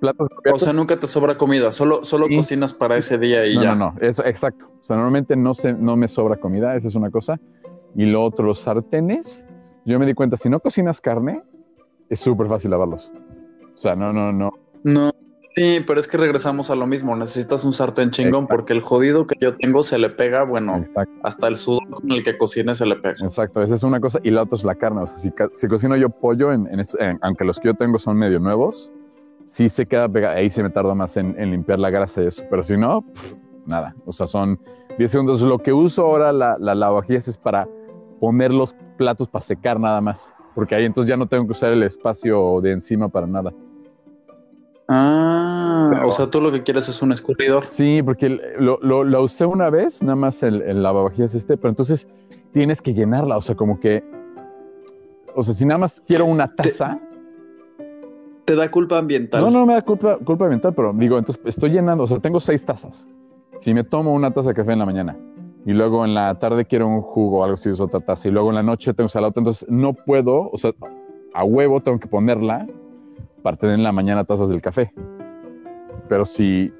platos 0.00 0.28
O 0.52 0.58
sea, 0.58 0.72
nunca 0.72 0.98
te 0.98 1.06
sobra 1.06 1.36
comida, 1.36 1.70
solo, 1.72 2.04
solo 2.04 2.26
Sí. 2.26 2.36
cocinas 2.36 2.74
para 2.74 2.96
ese 2.96 3.16
día 3.18 3.46
y 3.46 3.54
no, 3.56 3.62
ya. 3.62 3.74
no, 3.74 3.92
no, 3.92 4.00
eso, 4.00 4.24
exacto. 4.24 4.66
O 4.80 4.84
sea, 4.84 4.96
normalmente 4.96 5.36
no, 5.36 5.54
se, 5.54 5.72
no 5.72 5.96
me 5.96 6.08
sobra 6.08 6.36
comida, 6.36 6.76
esa 6.76 6.88
es 6.88 6.94
una 6.94 7.10
cosa. 7.10 7.40
Y 7.96 8.04
lo 8.06 8.22
otro, 8.22 8.44
los 8.44 8.58
sartenes, 8.58 9.44
yo 9.84 9.98
me 9.98 10.06
di 10.06 10.14
cuenta, 10.14 10.36
si 10.36 10.48
no 10.48 10.60
cocinas 10.60 11.00
carne, 11.00 11.42
es 12.10 12.20
súper 12.20 12.48
fácil 12.48 12.70
lavarlos. 12.72 13.12
O 13.74 13.78
sea, 13.78 13.94
no, 13.96 14.12
no, 14.12 14.32
no. 14.32 14.52
No, 14.82 15.10
sí, 15.54 15.84
pero 15.86 16.00
es 16.00 16.08
que 16.08 16.16
regresamos 16.16 16.70
a 16.70 16.74
lo 16.74 16.86
mismo. 16.86 17.14
Necesitas 17.16 17.64
un 17.64 17.72
sartén 17.72 18.10
chingón 18.10 18.44
Exacto. 18.44 18.54
porque 18.56 18.72
el 18.72 18.80
jodido 18.80 19.26
que 19.26 19.36
yo 19.40 19.56
tengo 19.56 19.82
se 19.82 19.98
le 19.98 20.10
pega, 20.10 20.44
bueno, 20.44 20.76
Exacto, 20.76 21.12
hasta 21.22 21.48
el 21.48 21.56
sudor 21.56 21.88
con 21.90 22.10
el 22.12 22.22
que 22.22 22.36
cocine 22.36 22.74
se 22.74 22.86
le 22.86 22.96
pega. 22.96 23.14
exacto, 23.20 23.62
esa 23.62 23.74
es 23.74 23.82
una 23.82 24.00
cosa. 24.00 24.18
Y 24.22 24.30
la 24.30 24.42
otra 24.42 24.56
es 24.56 24.64
la 24.64 24.74
carne. 24.74 25.02
O 25.02 25.06
sea, 25.06 25.16
si, 25.52 25.66
cocino 25.68 25.96
yo 25.96 26.10
pollo, 26.10 26.52
en, 26.52 26.66
en 26.68 26.80
en- 26.98 27.18
aunque 27.22 27.44
los 27.44 27.58
que 27.60 27.68
yo 27.68 27.74
tengo 27.74 27.98
son 27.98 28.16
medio 28.16 28.38
nuevos, 28.40 28.92
sí 29.44 29.68
se 29.68 29.86
queda 29.86 30.08
pegado. 30.08 30.36
Ahí 30.36 30.50
se 30.50 30.62
me 30.62 30.70
tarda 30.70 30.94
más 30.94 31.16
en, 31.16 31.34
en 31.38 31.50
limpiar 31.50 31.78
la 31.78 31.90
grasa 31.90 32.22
y 32.22 32.26
eso. 32.26 32.42
Pero 32.50 32.64
si 32.64 32.76
no, 32.76 33.04
nada. 33.66 33.94
O 34.06 34.12
sea, 34.12 34.26
son 34.26 34.58
10 34.98 35.10
segundos. 35.10 35.40
Lo 35.42 35.58
que 35.58 35.72
uso 35.72 36.02
ahora 36.02 36.32
la, 36.32 36.56
la 36.58 36.74
lavavajillas 36.74 37.28
es 37.28 37.36
para 37.38 37.68
poner 38.20 38.52
los 38.54 38.74
platos 38.96 39.28
para 39.28 39.42
secar 39.42 39.78
nada 39.80 40.00
más. 40.00 40.32
Porque 40.54 40.74
ahí 40.74 40.84
entonces 40.84 41.08
ya 41.08 41.16
no 41.16 41.26
tengo 41.26 41.44
que 41.46 41.52
usar 41.52 41.72
el 41.72 41.82
espacio 41.82 42.60
de 42.60 42.72
encima 42.72 43.08
para 43.08 43.26
nada. 43.26 43.52
Ah, 44.88 45.88
Pero- 45.92 46.08
o 46.08 46.10
sea, 46.10 46.26
tú 46.30 46.40
lo 46.40 46.52
que 46.52 46.62
quieres 46.62 46.88
es 46.88 47.00
un 47.02 47.12
escurridor. 47.12 47.64
Sí, 47.68 48.02
porque 48.02 48.28
lo, 48.58 48.78
lo- 48.82 49.04
lo 49.04 49.22
usé 49.22 49.46
una 49.46 49.70
vez, 49.70 50.02
nada 50.02 50.16
más 50.16 50.42
el, 50.42 50.60
el 50.62 50.82
lavavajillas 50.82 51.34
este, 51.34 51.56
pero 51.56 51.70
entonces 51.70 52.06
tienes 52.52 52.82
que 52.82 52.92
llenarla, 52.94 53.36
o 53.36 53.40
sea, 53.40 53.54
como 53.54 53.80
que, 53.80 54.04
o 55.34 55.42
sea, 55.42 55.54
si 55.54 55.64
nada 55.64 55.78
más 55.78 56.02
quiero 56.06 56.26
una 56.26 56.54
taza, 56.54 57.00
Te 58.44 58.54
da 58.54 58.70
culpa 58.70 58.98
ambiental. 58.98 59.42
no, 59.42 59.50
no 59.50 59.64
me 59.64 59.72
da 59.72 59.82
culpa, 59.82 60.18
culpa 60.18 60.44
ambiental, 60.44 60.74
pero 60.74 60.92
digo, 60.92 61.16
entonces 61.18 61.42
estoy 61.46 61.70
llenando, 61.70 62.04
o 62.04 62.06
sea, 62.06 62.18
tengo 62.20 62.38
seis 62.40 62.64
tazas. 62.64 63.08
Si 63.56 63.72
me 63.72 63.84
tomo 63.84 64.12
una 64.12 64.32
taza 64.32 64.50
de 64.50 64.54
café 64.54 64.72
en 64.72 64.80
la 64.80 64.86
mañana 64.86 65.16
y 65.64 65.72
luego 65.72 66.04
en 66.04 66.12
la 66.12 66.38
tarde 66.38 66.66
quiero 66.66 66.86
un 66.88 67.00
jugo 67.00 67.38
o 67.38 67.44
algo 67.44 67.54
así, 67.54 67.70
uso 67.70 67.84
otra 67.84 68.00
taza 68.00 68.28
y 68.28 68.30
luego 68.32 68.50
en 68.50 68.56
la 68.56 68.62
noche 68.62 68.92
tengo 68.92 69.08
salado, 69.08 69.32
entonces 69.36 69.66
no 69.70 69.94
puedo, 69.94 70.50
o 70.50 70.58
sea, 70.58 70.72
a 71.32 71.42
huevo 71.44 71.80
tengo 71.80 71.98
que 71.98 72.06
ponerla 72.06 72.66
para 73.44 73.58
tener 73.58 73.74
en 73.74 73.82
la 73.82 73.92
mañana 73.92 74.24
tazas 74.24 74.48
del 74.48 74.62
café. 74.62 74.90
Pero 76.08 76.24
si 76.24 76.72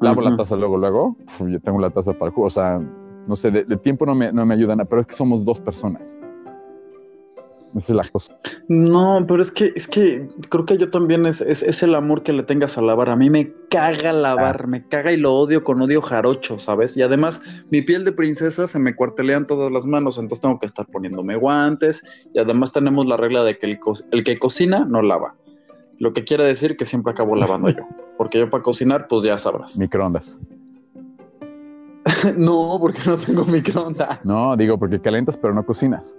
lavo 0.00 0.20
la 0.22 0.28
Ujú. 0.28 0.36
taza 0.36 0.54
luego, 0.54 0.78
luego, 0.78 1.16
yo 1.40 1.60
tengo 1.60 1.80
la 1.80 1.90
taza 1.90 2.12
para 2.12 2.26
el 2.26 2.32
jugo. 2.32 2.46
O 2.46 2.50
sea, 2.50 2.80
no 3.26 3.34
sé, 3.34 3.50
de, 3.50 3.64
de 3.64 3.76
tiempo 3.76 4.06
no 4.06 4.14
me, 4.14 4.32
no 4.32 4.46
me 4.46 4.54
ayudan, 4.54 4.86
pero 4.88 5.00
es 5.00 5.08
que 5.08 5.14
somos 5.14 5.44
dos 5.44 5.60
personas. 5.60 6.16
Esa 7.74 7.92
es 7.92 7.96
la 7.96 8.04
cosa. 8.04 8.36
No, 8.68 9.24
pero 9.26 9.42
es 9.42 9.50
que, 9.50 9.72
es 9.74 9.88
que 9.88 10.28
creo 10.48 10.64
que 10.64 10.76
yo 10.76 10.90
también 10.90 11.26
es, 11.26 11.40
es, 11.40 11.64
es 11.64 11.82
el 11.82 11.94
amor 11.96 12.22
que 12.22 12.32
le 12.32 12.44
tengas 12.44 12.78
a 12.78 12.82
lavar. 12.82 13.08
A 13.08 13.16
mí 13.16 13.28
me 13.28 13.52
caga 13.68 14.12
lavar, 14.12 14.68
me 14.68 14.86
caga 14.86 15.10
y 15.10 15.16
lo 15.16 15.34
odio 15.34 15.64
con 15.64 15.82
odio 15.82 16.02
jarocho, 16.02 16.58
¿sabes? 16.58 16.96
Y 16.96 17.02
además, 17.02 17.42
mi 17.72 17.82
piel 17.82 18.04
de 18.04 18.12
princesa 18.12 18.68
se 18.68 18.78
me 18.78 18.94
cuartelean 18.94 19.48
todas 19.48 19.72
las 19.72 19.86
manos, 19.86 20.18
entonces 20.18 20.40
tengo 20.40 20.60
que 20.60 20.66
estar 20.66 20.86
poniéndome 20.86 21.34
guantes. 21.34 22.02
Y 22.32 22.38
además 22.38 22.72
tenemos 22.72 23.06
la 23.06 23.16
regla 23.16 23.42
de 23.42 23.58
que 23.58 23.66
el, 23.66 23.78
el 24.12 24.22
que 24.22 24.38
cocina 24.38 24.84
no 24.84 25.02
lava. 25.02 25.34
Lo 25.98 26.12
que 26.12 26.24
quiere 26.24 26.44
decir 26.44 26.76
que 26.76 26.84
siempre 26.84 27.12
acabo 27.12 27.36
lavando 27.36 27.68
yo. 27.70 27.86
Porque 28.16 28.38
yo 28.38 28.50
para 28.50 28.62
cocinar, 28.62 29.08
pues 29.08 29.22
ya 29.22 29.38
sabrás. 29.38 29.78
Microondas. 29.78 30.36
no, 32.36 32.78
porque 32.80 33.00
no 33.06 33.16
tengo 33.16 33.44
microondas. 33.44 34.26
No, 34.26 34.56
digo, 34.56 34.78
porque 34.78 35.00
calientas, 35.00 35.36
pero 35.36 35.54
no 35.54 35.64
cocinas. 35.64 36.16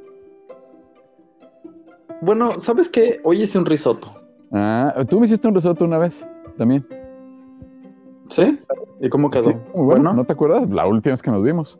Bueno, 2.21 2.57
¿sabes 2.57 2.87
qué? 2.87 3.19
Hoy 3.23 3.41
hice 3.41 3.57
un 3.57 3.65
risotto. 3.65 4.13
Ah, 4.51 5.03
tú 5.09 5.19
me 5.19 5.25
hiciste 5.25 5.47
un 5.47 5.55
risotto 5.55 5.83
una 5.83 5.97
vez 5.97 6.25
también. 6.57 6.85
¿Sí? 8.29 8.59
¿Y 9.01 9.09
cómo 9.09 9.29
quedó? 9.29 9.49
Sí, 9.49 9.55
muy 9.73 9.85
bueno. 9.85 10.13
¿No 10.13 10.23
te 10.23 10.33
acuerdas? 10.33 10.69
La 10.69 10.85
última 10.87 11.13
vez 11.13 11.21
que 11.21 11.31
nos 11.31 11.43
vimos. 11.43 11.79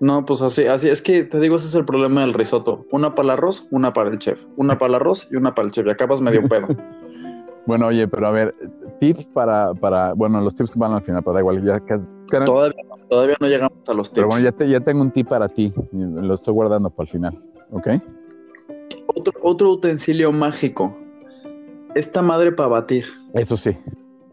No, 0.00 0.24
pues 0.24 0.40
así, 0.42 0.66
así 0.66 0.88
es 0.88 1.02
que 1.02 1.24
te 1.24 1.38
digo, 1.40 1.56
ese 1.56 1.66
es 1.68 1.74
el 1.74 1.84
problema 1.84 2.22
del 2.22 2.32
risotto. 2.32 2.86
Una 2.90 3.14
para 3.14 3.24
el 3.26 3.30
arroz, 3.30 3.66
una 3.70 3.92
para 3.92 4.08
el 4.10 4.18
chef. 4.18 4.44
Una 4.56 4.78
para 4.78 4.88
el 4.88 4.94
arroz 4.96 5.28
y 5.30 5.36
una 5.36 5.54
para 5.54 5.66
el 5.66 5.72
chef. 5.72 5.86
Y 5.86 5.90
acabas 5.90 6.20
medio 6.20 6.46
pedo. 6.48 6.66
Bueno, 7.66 7.86
oye, 7.88 8.08
pero 8.08 8.26
a 8.26 8.30
ver, 8.30 8.54
tips 8.98 9.26
para, 9.26 9.74
para, 9.74 10.14
bueno, 10.14 10.40
los 10.40 10.54
tips 10.54 10.76
van 10.76 10.92
al 10.94 11.02
final, 11.02 11.22
pero 11.22 11.34
da 11.34 11.40
igual, 11.40 11.62
ya 11.62 11.78
todavía, 12.44 12.82
todavía 13.08 13.36
no 13.38 13.46
llegamos 13.46 13.78
a 13.86 13.92
los 13.92 14.08
tips. 14.08 14.14
Pero 14.14 14.28
bueno, 14.28 14.42
ya, 14.42 14.50
te- 14.52 14.68
ya 14.68 14.80
tengo 14.80 15.02
un 15.02 15.10
tip 15.12 15.28
para 15.28 15.46
ti, 15.46 15.72
lo 15.92 16.34
estoy 16.34 16.54
guardando 16.54 16.88
para 16.90 17.04
el 17.06 17.12
final, 17.12 17.44
¿ok? 17.70 17.88
otro, 19.14 19.32
otro 19.42 19.70
utensilio 19.72 20.32
mágico. 20.32 20.96
Esta 21.94 22.22
madre 22.22 22.50
para 22.50 22.70
batir. 22.70 23.04
Eso 23.34 23.56
sí, 23.56 23.76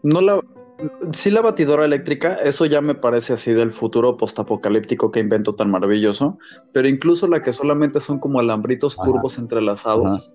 No 0.02 0.20
la. 0.22 0.40
Sí, 1.12 1.30
la 1.32 1.40
batidora 1.40 1.84
eléctrica, 1.84 2.34
eso 2.34 2.64
ya 2.64 2.80
me 2.80 2.94
parece 2.94 3.32
así 3.32 3.52
del 3.52 3.72
futuro 3.72 4.16
postapocalíptico 4.16 5.10
que 5.10 5.18
invento 5.18 5.54
tan 5.54 5.70
maravilloso, 5.70 6.38
pero 6.72 6.86
incluso 6.88 7.26
la 7.26 7.42
que 7.42 7.52
solamente 7.52 7.98
son 8.00 8.20
como 8.20 8.38
alambritos 8.38 8.96
Ajá. 8.98 9.10
curvos 9.10 9.38
entrelazados. 9.38 10.32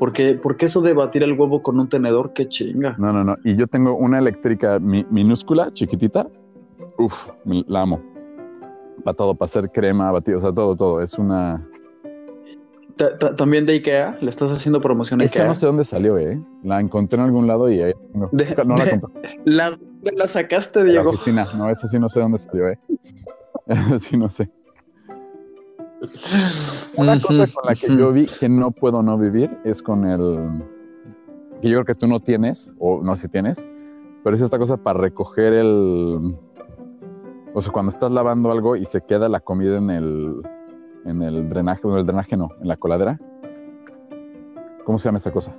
Porque, 0.00 0.34
porque 0.34 0.66
eso 0.66 0.80
de 0.80 0.92
batir 0.92 1.22
el 1.22 1.38
huevo 1.38 1.62
con 1.62 1.78
un 1.78 1.88
tenedor, 1.88 2.32
qué 2.32 2.48
chinga. 2.48 2.96
no, 2.98 3.12
no, 3.12 3.22
no, 3.22 3.36
y 3.44 3.54
yo 3.56 3.68
tengo 3.68 3.94
una 3.96 4.18
eléctrica 4.18 4.80
mi- 4.80 5.06
minúscula, 5.08 5.72
chiquitita, 5.72 6.26
uf, 6.98 7.28
la 7.44 7.82
amo. 7.82 8.02
Para 9.04 9.16
todo, 9.16 9.34
para 9.36 9.46
hacer 9.46 9.70
crema, 9.70 10.10
batido, 10.10 10.38
o 10.38 10.40
sea, 10.40 10.52
todo, 10.52 10.74
todo, 10.74 11.02
es 11.02 11.16
una... 11.18 11.64
Ta- 12.96 13.18
ta- 13.18 13.34
También 13.34 13.66
de 13.66 13.72
IKEA, 13.74 14.18
le 14.20 14.30
estás 14.30 14.52
haciendo 14.52 14.80
promoción 14.80 15.20
a 15.20 15.24
Esa 15.24 15.34
IKEA. 15.40 15.48
no 15.48 15.54
sé 15.54 15.66
dónde 15.66 15.84
salió, 15.84 16.16
¿eh? 16.18 16.40
La 16.62 16.78
encontré 16.80 17.18
en 17.18 17.24
algún 17.24 17.46
lado 17.46 17.68
y 17.70 17.82
ahí 17.82 17.92
no, 18.12 18.28
De- 18.32 18.54
no 18.64 18.76
la 18.76 18.86
compré. 18.88 19.30
La, 19.44 19.70
¿dónde 19.70 20.12
la 20.16 20.28
sacaste, 20.28 20.80
De 20.80 20.84
la 20.86 20.90
Diego? 20.92 21.10
oficina, 21.10 21.46
no, 21.56 21.68
esa 21.70 21.88
sí 21.88 21.98
no 21.98 22.08
sé 22.08 22.20
dónde 22.20 22.38
salió, 22.38 22.68
¿eh? 22.68 22.78
Esa 23.66 23.98
sí 23.98 24.16
no 24.16 24.30
sé. 24.30 24.48
Una 26.96 27.14
cosa 27.18 27.46
con 27.52 27.64
la 27.66 27.74
que 27.74 27.96
yo 27.96 28.12
vi 28.12 28.26
que 28.26 28.48
no 28.48 28.70
puedo 28.70 29.02
no 29.02 29.16
vivir 29.18 29.50
es 29.64 29.82
con 29.82 30.04
el 30.06 30.62
que 31.62 31.68
yo 31.70 31.76
creo 31.76 31.84
que 31.84 31.94
tú 31.94 32.06
no 32.06 32.20
tienes, 32.20 32.74
o 32.78 33.02
no 33.02 33.16
sé 33.16 33.22
si 33.22 33.28
tienes, 33.28 33.64
pero 34.22 34.36
es 34.36 34.42
esta 34.42 34.58
cosa 34.58 34.76
para 34.76 35.00
recoger 35.00 35.52
el. 35.54 36.34
O 37.54 37.62
sea, 37.62 37.72
cuando 37.72 37.90
estás 37.90 38.12
lavando 38.12 38.50
algo 38.50 38.76
y 38.76 38.84
se 38.84 39.00
queda 39.00 39.28
la 39.28 39.40
comida 39.40 39.78
en 39.78 39.90
el, 39.90 40.42
en 41.04 41.22
el 41.22 41.48
drenaje, 41.48 41.82
bueno, 41.84 41.98
el 41.98 42.06
drenaje 42.06 42.36
no, 42.36 42.50
en 42.60 42.68
la 42.68 42.76
coladera. 42.76 43.18
¿Cómo 44.84 44.98
se 44.98 45.08
llama 45.08 45.18
esta 45.18 45.32
cosa? 45.32 45.54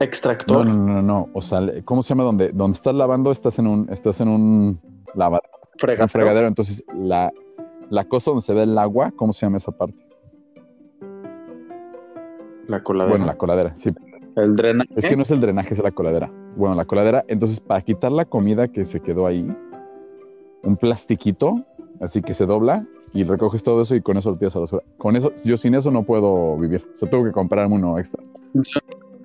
Extractor. 0.00 0.66
No, 0.66 0.74
no, 0.74 0.94
no, 0.94 1.02
no. 1.02 1.28
O 1.32 1.40
sea, 1.40 1.60
¿cómo 1.84 2.02
se 2.02 2.10
llama? 2.10 2.24
Donde, 2.24 2.50
donde 2.50 2.74
estás 2.74 2.94
lavando, 2.94 3.30
estás 3.30 3.58
en 3.58 3.66
un, 3.66 3.88
estás 3.90 4.20
en 4.20 4.28
un 4.28 4.80
lavadero, 5.14 5.48
fregadero. 5.78 6.04
un 6.04 6.08
fregadero. 6.08 6.48
Entonces, 6.48 6.84
la, 6.94 7.32
la 7.88 8.04
cosa 8.04 8.30
donde 8.30 8.42
se 8.42 8.52
ve 8.52 8.64
el 8.64 8.76
agua, 8.76 9.12
¿cómo 9.14 9.32
se 9.32 9.46
llama 9.46 9.58
esa 9.58 9.72
parte? 9.72 9.96
La 12.66 12.82
coladera. 12.82 13.10
Bueno, 13.10 13.26
la 13.26 13.36
coladera, 13.36 13.76
sí. 13.76 13.90
El 14.36 14.56
drenaje. 14.56 14.90
Es 14.96 15.06
que 15.06 15.16
no 15.16 15.22
es 15.22 15.30
el 15.30 15.40
drenaje, 15.40 15.74
es 15.74 15.82
la 15.82 15.90
coladera. 15.90 16.30
Bueno, 16.56 16.74
la 16.74 16.84
coladera. 16.84 17.24
Entonces, 17.28 17.60
para 17.60 17.80
quitar 17.82 18.12
la 18.12 18.24
comida 18.24 18.68
que 18.68 18.84
se 18.84 19.00
quedó 19.00 19.26
ahí, 19.26 19.46
un 20.62 20.76
plastiquito, 20.76 21.64
así 22.00 22.22
que 22.22 22.34
se 22.34 22.46
dobla 22.46 22.86
y 23.12 23.24
recoges 23.24 23.62
todo 23.62 23.82
eso 23.82 23.94
y 23.94 24.00
con 24.00 24.16
eso 24.16 24.30
lo 24.30 24.36
tiras 24.36 24.54
a 24.56 24.58
la 24.58 24.62
basura. 24.62 24.82
Con 24.98 25.16
eso, 25.16 25.32
yo 25.44 25.56
sin 25.56 25.74
eso 25.74 25.90
no 25.90 26.02
puedo 26.04 26.56
vivir. 26.56 26.84
O 26.94 26.96
sea, 26.96 27.10
tengo 27.10 27.24
que 27.24 27.32
comprarme 27.32 27.74
uno 27.74 27.98
extra. 27.98 28.22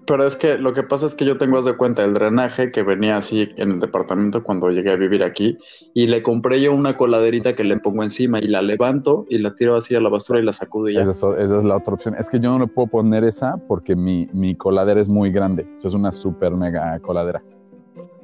Pero 0.08 0.26
es 0.26 0.38
que 0.38 0.58
lo 0.58 0.72
que 0.72 0.84
pasa 0.84 1.06
es 1.06 1.16
que 1.16 1.26
yo 1.26 1.38
tengo, 1.38 1.58
haz 1.58 1.66
de 1.66 1.76
cuenta, 1.76 2.04
el 2.06 2.14
drenaje 2.14 2.72
que 2.72 2.82
venía 2.82 3.18
así 3.18 3.50
en 3.58 3.74
el 3.74 3.80
departamento 3.80 4.42
cuando 4.42 4.70
llegué 4.70 4.92
a 4.92 4.96
vivir 4.96 5.22
aquí 5.22 5.58
y 5.94 6.08
le 6.08 6.24
compré 6.24 6.62
yo 6.62 6.74
una 6.74 6.96
coladerita 6.96 7.56
que 7.56 7.66
le 7.66 7.78
pongo 7.78 8.04
encima 8.04 8.40
y 8.40 8.48
la 8.48 8.62
levanto 8.62 9.26
y 9.30 9.40
la 9.40 9.54
tiro 9.54 9.76
así 9.76 9.96
a 9.96 10.00
la 10.00 10.08
basura 10.08 10.40
y 10.40 10.44
la 10.44 10.54
sacudo 10.54 10.88
y 10.88 10.94
ya. 10.94 11.02
Esa 11.02 11.12
es, 11.12 11.24
esa 11.40 11.58
es 11.58 11.64
la 11.66 11.76
otra 11.76 11.94
opción. 11.94 12.16
Es 12.18 12.30
que 12.30 12.40
yo 12.40 12.52
no 12.52 12.60
le 12.60 12.68
puedo 12.68 12.88
poner 12.88 13.26
esa 13.26 13.58
porque 13.68 13.98
mi, 13.98 14.30
mi 14.32 14.56
coladera 14.56 15.02
es 15.02 15.10
muy 15.10 15.30
grande. 15.30 15.68
O 15.78 15.82
sea, 15.82 15.90
es 15.90 15.94
una 15.94 16.14
super 16.14 16.54
mega 16.54 16.98
coladera. 17.00 17.44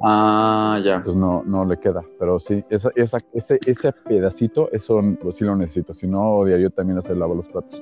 Ah, 0.04 0.80
ya. 0.84 0.96
Entonces 0.98 1.16
no, 1.20 1.44
no 1.46 1.66
le 1.66 1.78
queda. 1.80 2.04
Pero 2.20 2.38
sí, 2.40 2.64
esa, 2.70 2.90
esa, 2.96 3.18
ese, 3.34 3.60
ese 3.66 3.92
pedacito, 3.94 4.70
eso 4.72 5.02
sí 5.32 5.46
lo 5.46 5.56
necesito. 5.56 5.94
Si 5.94 6.08
no, 6.08 6.36
odiaría 6.36 6.66
yo 6.66 6.70
también 6.72 6.98
hacer 6.98 7.16
lavo 7.18 7.36
los 7.36 7.48
platos. 7.48 7.82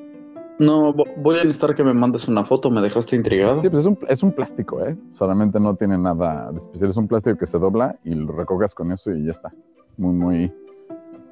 No, 0.60 0.94
vo- 0.94 1.12
voy 1.18 1.36
a 1.40 1.44
necesitar 1.44 1.74
que 1.74 1.84
me 1.84 1.94
mandes 1.94 2.28
una 2.28 2.46
foto, 2.46 2.70
me 2.70 2.82
dejaste 2.82 3.16
intrigado. 3.16 3.60
Sí, 3.62 3.70
pues 3.70 3.80
es 3.82 3.86
un, 3.88 3.98
es 4.08 4.22
un 4.22 4.32
plástico, 4.32 4.86
¿eh? 4.86 4.96
Solamente 5.14 5.60
no 5.60 5.76
tiene 5.76 5.98
nada 5.98 6.52
de 6.52 6.60
especial. 6.60 6.92
Es 6.92 6.98
un 6.98 7.08
plástico 7.08 7.36
que 7.38 7.48
se 7.48 7.58
dobla 7.58 7.98
y 8.04 8.14
lo 8.14 8.32
recoges 8.34 8.76
con 8.76 8.92
eso 8.92 9.12
y 9.12 9.26
ya 9.26 9.32
está. 9.32 9.52
Muy, 9.98 10.14
muy, 10.14 10.54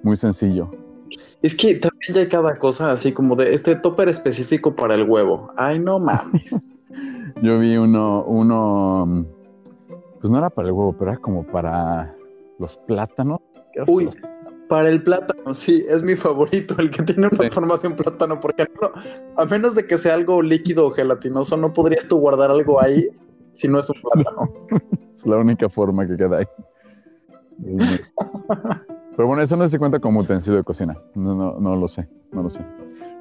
muy 0.02 0.18
sencillo. 0.18 0.72
Es 1.44 1.54
que 1.56 1.76
también 1.76 2.14
ya 2.14 2.22
hay 2.22 2.28
cada 2.28 2.58
cosa 2.58 2.92
así 2.92 3.12
como 3.14 3.36
de 3.36 3.54
este 3.54 3.76
topper 3.76 4.10
específico 4.10 4.76
para 4.76 4.96
el 4.96 5.04
huevo. 5.08 5.52
Ay, 5.56 5.78
no 5.80 6.00
mames. 6.00 6.60
Yo 7.44 7.60
vi 7.60 7.78
uno, 7.78 8.24
uno, 8.26 9.26
pues 10.20 10.30
no 10.32 10.38
era 10.38 10.50
para 10.50 10.68
el 10.68 10.74
huevo, 10.74 10.94
pero 10.98 11.12
era 11.12 11.20
como 11.20 11.44
para 11.46 12.16
los 12.58 12.78
plátanos. 12.78 13.40
Uy, 13.88 14.06
Los- 14.06 14.18
para 14.68 14.90
el 14.90 15.02
plátano, 15.04 15.54
sí, 15.56 15.84
es 15.90 16.04
mi 16.04 16.16
favorito, 16.16 16.76
el 16.78 16.92
que 16.92 17.02
tiene 17.04 17.28
una 17.28 17.44
Sí. 17.44 17.50
forma 17.52 17.78
de 17.78 17.88
un 17.88 17.96
plátano, 17.96 18.40
porque 18.40 18.68
no- 18.80 18.92
a 19.42 19.46
menos 19.46 19.74
de 19.76 19.88
que 19.88 19.98
sea 19.98 20.14
algo 20.14 20.42
líquido 20.42 20.86
o 20.88 20.92
gelatinoso, 20.92 21.58
no 21.58 21.74
podrías 21.74 22.08
tú 22.08 22.18
guardar 22.20 22.52
algo 22.52 22.80
ahí 22.82 23.08
si 23.54 23.68
no 23.68 23.80
es 23.80 23.90
un 23.90 23.96
plátano. 24.02 24.54
Es 25.16 25.26
la 25.26 25.36
única 25.38 25.68
forma 25.70 26.08
que 26.08 26.16
queda 26.16 26.38
ahí. 26.38 26.46
Pero 29.16 29.28
bueno, 29.28 29.42
eso 29.42 29.58
no 29.58 29.68
se 29.68 29.78
cuenta 29.78 30.00
como 30.00 30.22
utensilio 30.22 30.58
de 30.60 30.64
cocina. 30.64 30.96
No, 31.14 31.36
no, 31.36 31.60
no 31.60 31.76
lo 31.76 31.88
sé, 31.90 32.08
no 32.32 32.44
lo 32.44 32.50
sé. 32.50 32.62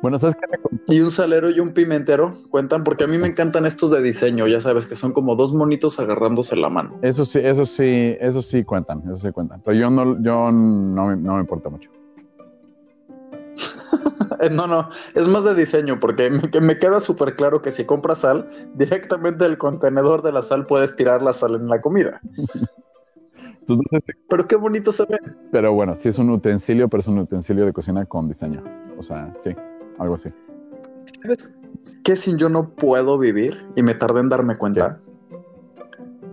Bueno, 0.00 0.18
¿sabes 0.18 0.36
qué? 0.36 0.46
me? 0.88 0.94
Y 0.96 1.00
un 1.00 1.10
salero 1.10 1.50
y 1.50 1.58
un 1.58 1.72
pimentero 1.72 2.34
cuentan, 2.50 2.84
porque 2.84 3.04
a 3.04 3.06
mí 3.08 3.18
me 3.18 3.26
encantan 3.26 3.66
estos 3.66 3.90
de 3.90 4.00
diseño, 4.00 4.46
ya 4.46 4.60
sabes, 4.60 4.86
que 4.86 4.94
son 4.94 5.12
como 5.12 5.34
dos 5.34 5.52
monitos 5.52 5.98
agarrándose 5.98 6.54
la 6.54 6.68
mano. 6.68 6.90
Eso 7.02 7.24
sí, 7.24 7.40
eso 7.42 7.64
sí, 7.66 8.16
eso 8.20 8.40
sí 8.40 8.62
cuentan, 8.64 9.02
eso 9.06 9.16
sí 9.16 9.32
cuentan. 9.32 9.60
Pero 9.64 9.76
yo 9.76 9.90
no, 9.90 10.22
yo 10.22 10.52
no, 10.52 11.06
me- 11.08 11.16
no 11.16 11.34
me 11.34 11.40
importa 11.40 11.68
mucho. 11.68 11.90
Eh, 14.40 14.50
No, 14.50 14.68
no, 14.68 14.88
es 15.16 15.26
más 15.26 15.42
de 15.44 15.52
diseño, 15.54 15.98
porque 15.98 16.30
me, 16.30 16.48
que 16.48 16.60
me 16.60 16.78
queda 16.78 17.00
súper 17.00 17.34
claro 17.34 17.60
que 17.60 17.72
si 17.72 17.84
compras 17.84 18.18
sal, 18.18 18.46
directamente 18.74 19.42
del 19.44 19.58
contenedor 19.58 20.22
de 20.22 20.30
la 20.30 20.42
sal 20.42 20.64
puedes 20.66 20.94
tirar 20.94 21.22
la 21.22 21.32
sal 21.32 21.56
en 21.56 21.66
la 21.68 21.80
comida. 21.80 22.20
Entonces, 23.60 24.14
Pero 24.28 24.46
qué 24.46 24.54
bonito 24.54 24.92
se 24.92 25.06
ve. 25.06 25.18
pero 25.50 25.72
bueno, 25.72 25.96
sí 25.96 26.08
es 26.08 26.18
un 26.20 26.30
utensilio, 26.30 26.88
pero 26.88 27.00
es 27.00 27.08
un 27.08 27.18
utensilio 27.18 27.66
de 27.66 27.72
cocina 27.72 28.04
con 28.06 28.28
diseño. 28.28 28.62
O 28.96 29.02
sea, 29.02 29.34
sí, 29.38 29.50
algo 29.98 30.14
así. 30.14 30.30
¿Sabes 31.22 31.56
qué 32.04 32.16
sin 32.16 32.38
yo 32.38 32.48
no 32.48 32.70
puedo 32.70 33.18
vivir? 33.18 33.66
Y 33.76 33.82
me 33.82 33.94
tardé 33.94 34.20
en 34.20 34.28
darme 34.28 34.56
cuenta. 34.56 34.98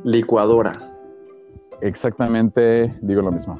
Licuadora. 0.03 0.73
Exactamente, 1.81 2.95
digo 3.01 3.21
lo 3.21 3.31
mismo. 3.31 3.59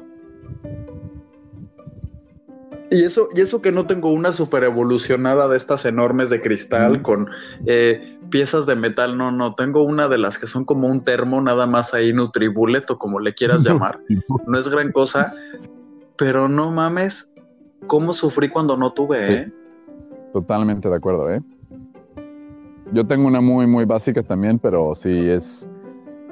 Y 2.90 3.02
eso, 3.02 3.28
y 3.34 3.40
eso 3.40 3.60
que 3.60 3.72
no 3.72 3.86
tengo 3.86 4.12
una 4.12 4.32
super 4.32 4.62
evolucionada 4.62 5.48
de 5.48 5.56
estas 5.56 5.84
enormes 5.84 6.30
de 6.30 6.40
cristal 6.40 7.02
con 7.02 7.28
eh, 7.66 8.16
piezas 8.30 8.64
de 8.66 8.76
metal, 8.76 9.18
no, 9.18 9.32
no, 9.32 9.54
tengo 9.54 9.82
una 9.82 10.08
de 10.08 10.18
las 10.18 10.38
que 10.38 10.46
son 10.46 10.64
como 10.64 10.86
un 10.86 11.02
termo 11.02 11.40
nada 11.40 11.66
más 11.66 11.94
ahí 11.94 12.12
Nutribullet 12.12 12.88
o 12.90 12.98
como 12.98 13.18
le 13.18 13.34
quieras 13.34 13.64
llamar. 13.64 14.00
No 14.46 14.56
es 14.56 14.68
gran 14.68 14.92
cosa, 14.92 15.32
pero 16.16 16.48
no 16.48 16.70
mames, 16.70 17.34
cómo 17.88 18.12
sufrí 18.12 18.48
cuando 18.48 18.76
no 18.76 18.92
tuve, 18.92 19.26
Sí. 19.26 19.32
¿eh? 19.32 19.52
Totalmente 20.36 20.90
de 20.90 20.94
acuerdo, 20.94 21.32
¿eh? 21.32 21.40
Yo 22.92 23.06
tengo 23.06 23.26
una 23.26 23.40
muy, 23.40 23.66
muy 23.66 23.86
básica 23.86 24.22
también, 24.22 24.58
pero 24.58 24.94
sí 24.94 25.08
es, 25.30 25.66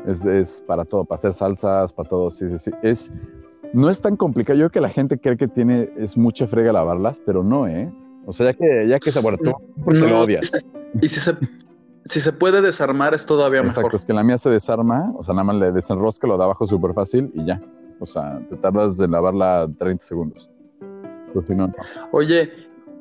es, 0.06 0.26
es 0.26 0.62
para 0.66 0.84
todo, 0.84 1.06
para 1.06 1.20
hacer 1.20 1.32
salsas, 1.32 1.90
para 1.90 2.06
todo, 2.06 2.30
sí, 2.30 2.46
sí, 2.50 2.58
sí. 2.58 2.70
Es, 2.82 3.10
no 3.72 3.88
es 3.88 4.02
tan 4.02 4.18
complicado. 4.18 4.58
Yo 4.58 4.64
creo 4.64 4.70
que 4.72 4.80
la 4.82 4.90
gente 4.90 5.18
cree 5.18 5.38
que 5.38 5.48
tiene, 5.48 5.88
es 5.96 6.18
mucha 6.18 6.46
frega 6.46 6.70
lavarlas, 6.70 7.18
pero 7.24 7.42
no, 7.42 7.66
¿eh? 7.66 7.90
O 8.26 8.34
sea, 8.34 8.50
ya 8.50 8.52
que, 8.52 8.88
ya 8.88 9.00
que 9.00 9.10
se, 9.10 9.20
bueno, 9.20 9.38
tú 9.42 9.52
porque 9.82 10.00
No, 10.00 10.06
lo 10.08 10.20
odias. 10.20 10.52
Y 11.00 11.08
si 11.08 11.20
se, 11.20 11.34
si 12.04 12.20
se 12.20 12.32
puede 12.34 12.60
desarmar 12.60 13.14
es 13.14 13.24
todavía 13.24 13.60
Exacto, 13.60 13.80
mejor. 13.86 13.94
es 13.94 14.04
que 14.04 14.12
la 14.12 14.22
mía 14.22 14.36
se 14.36 14.50
desarma, 14.50 15.14
o 15.16 15.22
sea, 15.22 15.34
nada 15.34 15.44
más 15.44 15.56
le 15.56 15.72
desenrosca 15.72 16.26
lo 16.26 16.36
de 16.36 16.44
abajo 16.44 16.66
súper 16.66 16.92
fácil 16.92 17.30
y 17.32 17.46
ya. 17.46 17.58
O 18.00 18.04
sea, 18.04 18.38
te 18.50 18.56
tardas 18.56 19.00
en 19.00 19.12
lavarla 19.12 19.66
30 19.78 20.04
segundos. 20.04 20.50
Pues 21.32 21.46
si 21.46 21.54
no, 21.54 21.68
no. 21.68 21.74
Oye, 22.12 22.52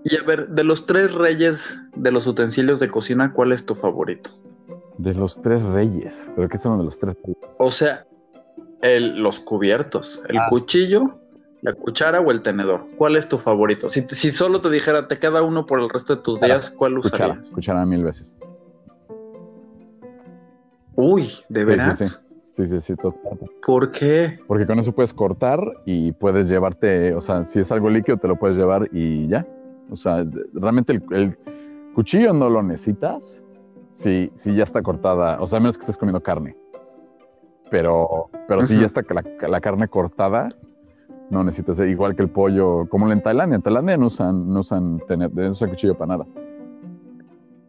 y 0.06 0.18
a 0.18 0.24
ver, 0.24 0.50
de 0.50 0.64
los 0.64 0.86
tres 0.86 1.14
reyes 1.14 1.80
de 1.96 2.12
los 2.12 2.28
utensilios 2.28 2.80
de 2.80 2.90
cocina, 2.90 3.34
¿cuál 3.34 3.52
es 3.52 3.66
tu 3.66 3.76
favorito? 3.76 4.30
De 4.98 5.14
los 5.14 5.42
tres 5.42 5.64
reyes. 5.64 6.30
¿Pero 6.36 6.48
qué 6.50 6.58
son 6.58 6.78
de 6.78 6.84
los 6.86 6.98
tres? 7.00 7.16
O 7.58 7.72
sea, 7.72 8.06
el, 8.82 9.22
los 9.22 9.40
cubiertos, 9.40 10.22
el 10.28 10.38
Ah. 10.38 10.46
cuchillo, 10.50 11.20
la 11.62 11.74
cuchara 11.74 12.20
o 12.20 12.30
el 12.32 12.42
tenedor. 12.42 12.86
¿Cuál 12.98 13.16
es 13.16 13.28
tu 13.30 13.38
favorito? 13.40 13.90
Si, 13.90 14.02
si 14.02 14.32
solo 14.32 14.60
te 14.62 14.70
dijera, 14.70 15.08
te 15.08 15.18
queda 15.20 15.42
uno 15.42 15.66
por 15.66 15.80
el 15.80 15.90
resto 15.90 16.16
de 16.16 16.22
tus 16.22 16.40
Cuchara. 16.40 16.56
días, 16.56 16.70
¿cuál 16.70 16.96
Cuchara, 17.00 17.26
usarías? 17.28 17.52
cuchara 17.52 17.86
mil 17.86 18.04
veces. 18.04 18.38
Uy, 20.96 21.30
¿de 21.50 21.62
Sí, 21.62 21.66
veras? 21.66 21.98
sí, 21.98 22.06
sí. 22.06 22.16
Sí, 22.56 22.68
sí, 22.68 22.82
sí, 22.82 22.96
total. 22.96 23.40
¿Por 23.66 23.92
qué? 23.92 24.38
Porque 24.48 24.68
con 24.68 24.78
eso 24.78 24.92
puedes 24.94 25.12
cortar 25.12 25.60
y 25.88 26.12
puedes 26.12 26.48
llevarte, 26.48 27.16
o 27.16 27.22
sea, 27.22 27.46
si 27.46 27.60
es 27.60 27.72
algo 27.72 27.90
líquido 27.90 28.18
te 28.18 28.28
lo 28.28 28.36
puedes 28.38 28.56
llevar 28.56 28.88
y 28.92 29.28
ya. 29.28 29.48
O 29.94 29.98
sea, 29.98 30.26
realmente 30.54 30.94
el, 30.94 31.04
el 31.12 31.38
cuchillo 31.94 32.34
no 32.34 32.50
lo 32.50 32.64
necesitas 32.64 33.42
si, 33.92 34.32
si 34.36 34.56
ya 34.56 34.64
está 34.64 34.82
cortada, 34.82 35.38
o 35.40 35.48
sea, 35.48 35.58
a 35.58 35.60
menos 35.60 35.78
que 35.78 35.82
estés 35.82 35.98
comiendo 35.98 36.22
carne. 36.22 36.58
Pero, 37.70 38.30
pero 38.48 38.64
si 38.66 38.78
ya 38.80 38.86
está 38.86 39.02
la, 39.10 39.48
la 39.48 39.62
carne 39.62 39.88
cortada, 39.88 40.50
no 41.30 41.44
necesitas, 41.44 41.80
igual 41.80 42.16
que 42.16 42.24
el 42.24 42.30
pollo, 42.30 42.88
como 42.90 43.12
en 43.12 43.22
Tailandia. 43.22 43.56
En 43.56 43.62
Tailandia 43.62 43.98
no 43.98 44.08
usan, 44.08 44.48
no 44.48 44.60
usan, 44.60 45.00
tener, 45.08 45.34
no 45.34 45.52
usan 45.52 45.70
cuchillo 45.70 45.98
para 45.98 46.18
nada. 46.18 46.26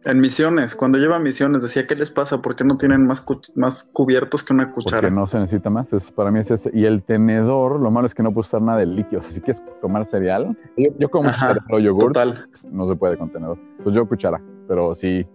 En 0.05 0.19
misiones, 0.19 0.75
cuando 0.75 0.99
lleva 0.99 1.17
misiones, 1.17 1.63
decía, 1.63 1.87
¿qué 1.87 1.95
les 1.95 2.11
pasa? 2.11 2.39
¿Por 2.39 2.55
qué 2.55 2.63
no 2.63 2.77
tienen 2.77 3.07
más, 3.07 3.21
cu- 3.21 3.41
más 3.55 3.89
cubiertos 3.91 4.43
que 4.43 4.53
una 4.53 4.71
cuchara? 4.71 5.01
Porque 5.01 5.15
no 5.15 5.25
se 5.25 5.39
necesita 5.39 5.71
más. 5.71 5.91
Es, 5.93 6.11
para 6.11 6.29
mí 6.29 6.39
es 6.39 6.51
ese. 6.51 6.69
Y 6.73 6.85
el 6.85 7.01
tenedor, 7.01 7.79
lo 7.79 7.89
malo 7.89 8.05
es 8.05 8.13
que 8.13 8.21
no 8.21 8.31
puedes 8.31 8.47
usar 8.49 8.61
nada 8.61 8.77
de 8.79 8.85
líquido. 8.85 9.19
O 9.19 9.23
sea, 9.23 9.31
si 9.31 9.41
quieres 9.41 9.63
tomar 9.81 10.05
cereal, 10.05 10.55
yo, 10.77 10.89
yo 10.99 11.09
como 11.09 11.29
Ajá, 11.29 11.57
o 11.71 11.79
yogur, 11.79 12.13
Total. 12.13 12.47
no 12.71 12.87
se 12.87 12.95
puede 12.95 13.17
con 13.17 13.31
tenedor. 13.31 13.57
Pues 13.83 13.95
yo 13.95 14.07
cuchara, 14.07 14.39
pero 14.67 14.93
sí. 14.93 15.25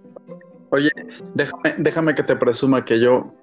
Oye, 0.70 0.90
déjame, 1.34 1.74
déjame 1.78 2.14
que 2.14 2.22
te 2.22 2.36
presuma 2.36 2.84
que 2.84 3.00
yo, 3.00 3.34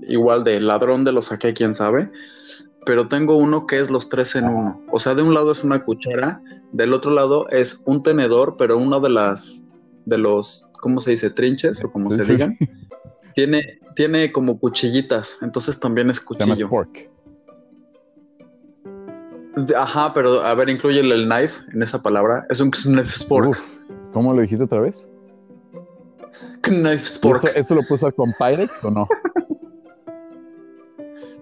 igual 0.00 0.44
de 0.44 0.60
ladrón 0.60 1.02
de 1.04 1.12
lo 1.12 1.22
saqué, 1.22 1.54
quién 1.54 1.72
sabe, 1.72 2.10
pero 2.84 3.08
tengo 3.08 3.36
uno 3.36 3.66
que 3.66 3.80
es 3.80 3.90
los 3.90 4.10
tres 4.10 4.36
en 4.36 4.48
uno. 4.48 4.82
O 4.92 5.00
sea, 5.00 5.14
de 5.14 5.22
un 5.22 5.32
lado 5.32 5.50
es 5.52 5.64
una 5.64 5.82
cuchara, 5.82 6.42
del 6.72 6.92
otro 6.92 7.10
lado 7.10 7.48
es 7.48 7.80
un 7.86 8.02
tenedor, 8.02 8.56
pero 8.58 8.76
uno 8.76 9.00
de 9.00 9.08
las, 9.08 9.64
de 10.04 10.18
los, 10.18 10.68
¿cómo 10.84 11.00
se 11.00 11.12
dice? 11.12 11.30
Trinches 11.30 11.82
o 11.82 11.90
como 11.90 12.10
Sí, 12.10 12.18
se 12.18 12.24
sí, 12.26 12.32
digan. 12.34 12.58
Tiene, 13.34 13.80
tiene 13.96 14.30
como 14.30 14.58
cuchillitas, 14.60 15.38
entonces 15.40 15.80
también 15.80 16.10
es 16.10 16.18
Se 16.18 16.22
llama 16.38 16.54
cuchillo. 16.54 16.66
spork. 16.68 17.10
Ajá, 19.76 20.12
pero 20.12 20.42
a 20.42 20.54
ver, 20.54 20.68
incluye 20.68 21.00
el 21.00 21.24
knife 21.26 21.62
en 21.72 21.82
esa 21.82 22.02
palabra. 22.02 22.44
Es 22.50 22.60
un 22.60 22.70
knife 22.70 23.18
spork. 23.18 23.48
Uf, 23.48 23.60
¿Cómo 24.12 24.34
lo 24.34 24.42
dijiste 24.42 24.64
otra 24.64 24.80
vez? 24.80 25.08
Knife 26.60 26.94
¿Y 26.94 27.06
spork. 27.06 27.44
¿Eso, 27.44 27.58
¿Eso 27.58 27.74
lo 27.74 27.80
puedo 27.82 27.94
usar 27.94 28.14
con 28.14 28.34
Pyrex 28.38 28.84
o 28.84 28.90
no? 28.90 29.08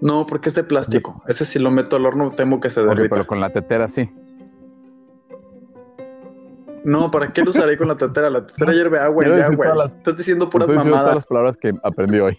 No, 0.01 0.27
porque 0.27 0.49
es 0.49 0.57
de 0.57 0.65
plástico. 0.65 1.23
Ese 1.29 1.45
si 1.45 1.61
lo 1.61 1.71
meto 1.71 1.95
al 1.95 2.05
horno 2.05 2.33
temo 2.33 2.59
que 2.59 2.71
se 2.71 2.83
derrita. 2.83 3.09
pero 3.15 3.25
con 3.25 3.39
la 3.39 3.53
tetera 3.53 3.87
sí. 3.87 4.11
No, 6.85 7.11
¿para 7.11 7.33
qué 7.33 7.43
lo 7.43 7.51
usaré 7.51 7.77
con 7.77 7.89
la 7.89 7.95
tetera? 7.95 8.29
La 8.31 8.47
tetera 8.47 8.73
hierve 8.75 8.99
agua 8.99 9.25
y 9.25 9.29
las- 9.29 9.95
Estás 9.95 10.17
diciendo 10.17 10.51
puras 10.51 10.69
Estoy 10.69 10.77
diciendo 10.79 10.97
todas 10.99 11.05
mamadas. 11.05 11.15
las 11.17 11.27
palabras 11.27 11.57
que 11.57 11.73
aprendí 11.83 12.19
hoy. 12.21 12.39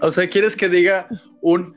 O 0.00 0.12
sea, 0.12 0.28
¿quieres 0.28 0.54
que 0.56 0.68
diga 0.68 1.08
un 1.40 1.74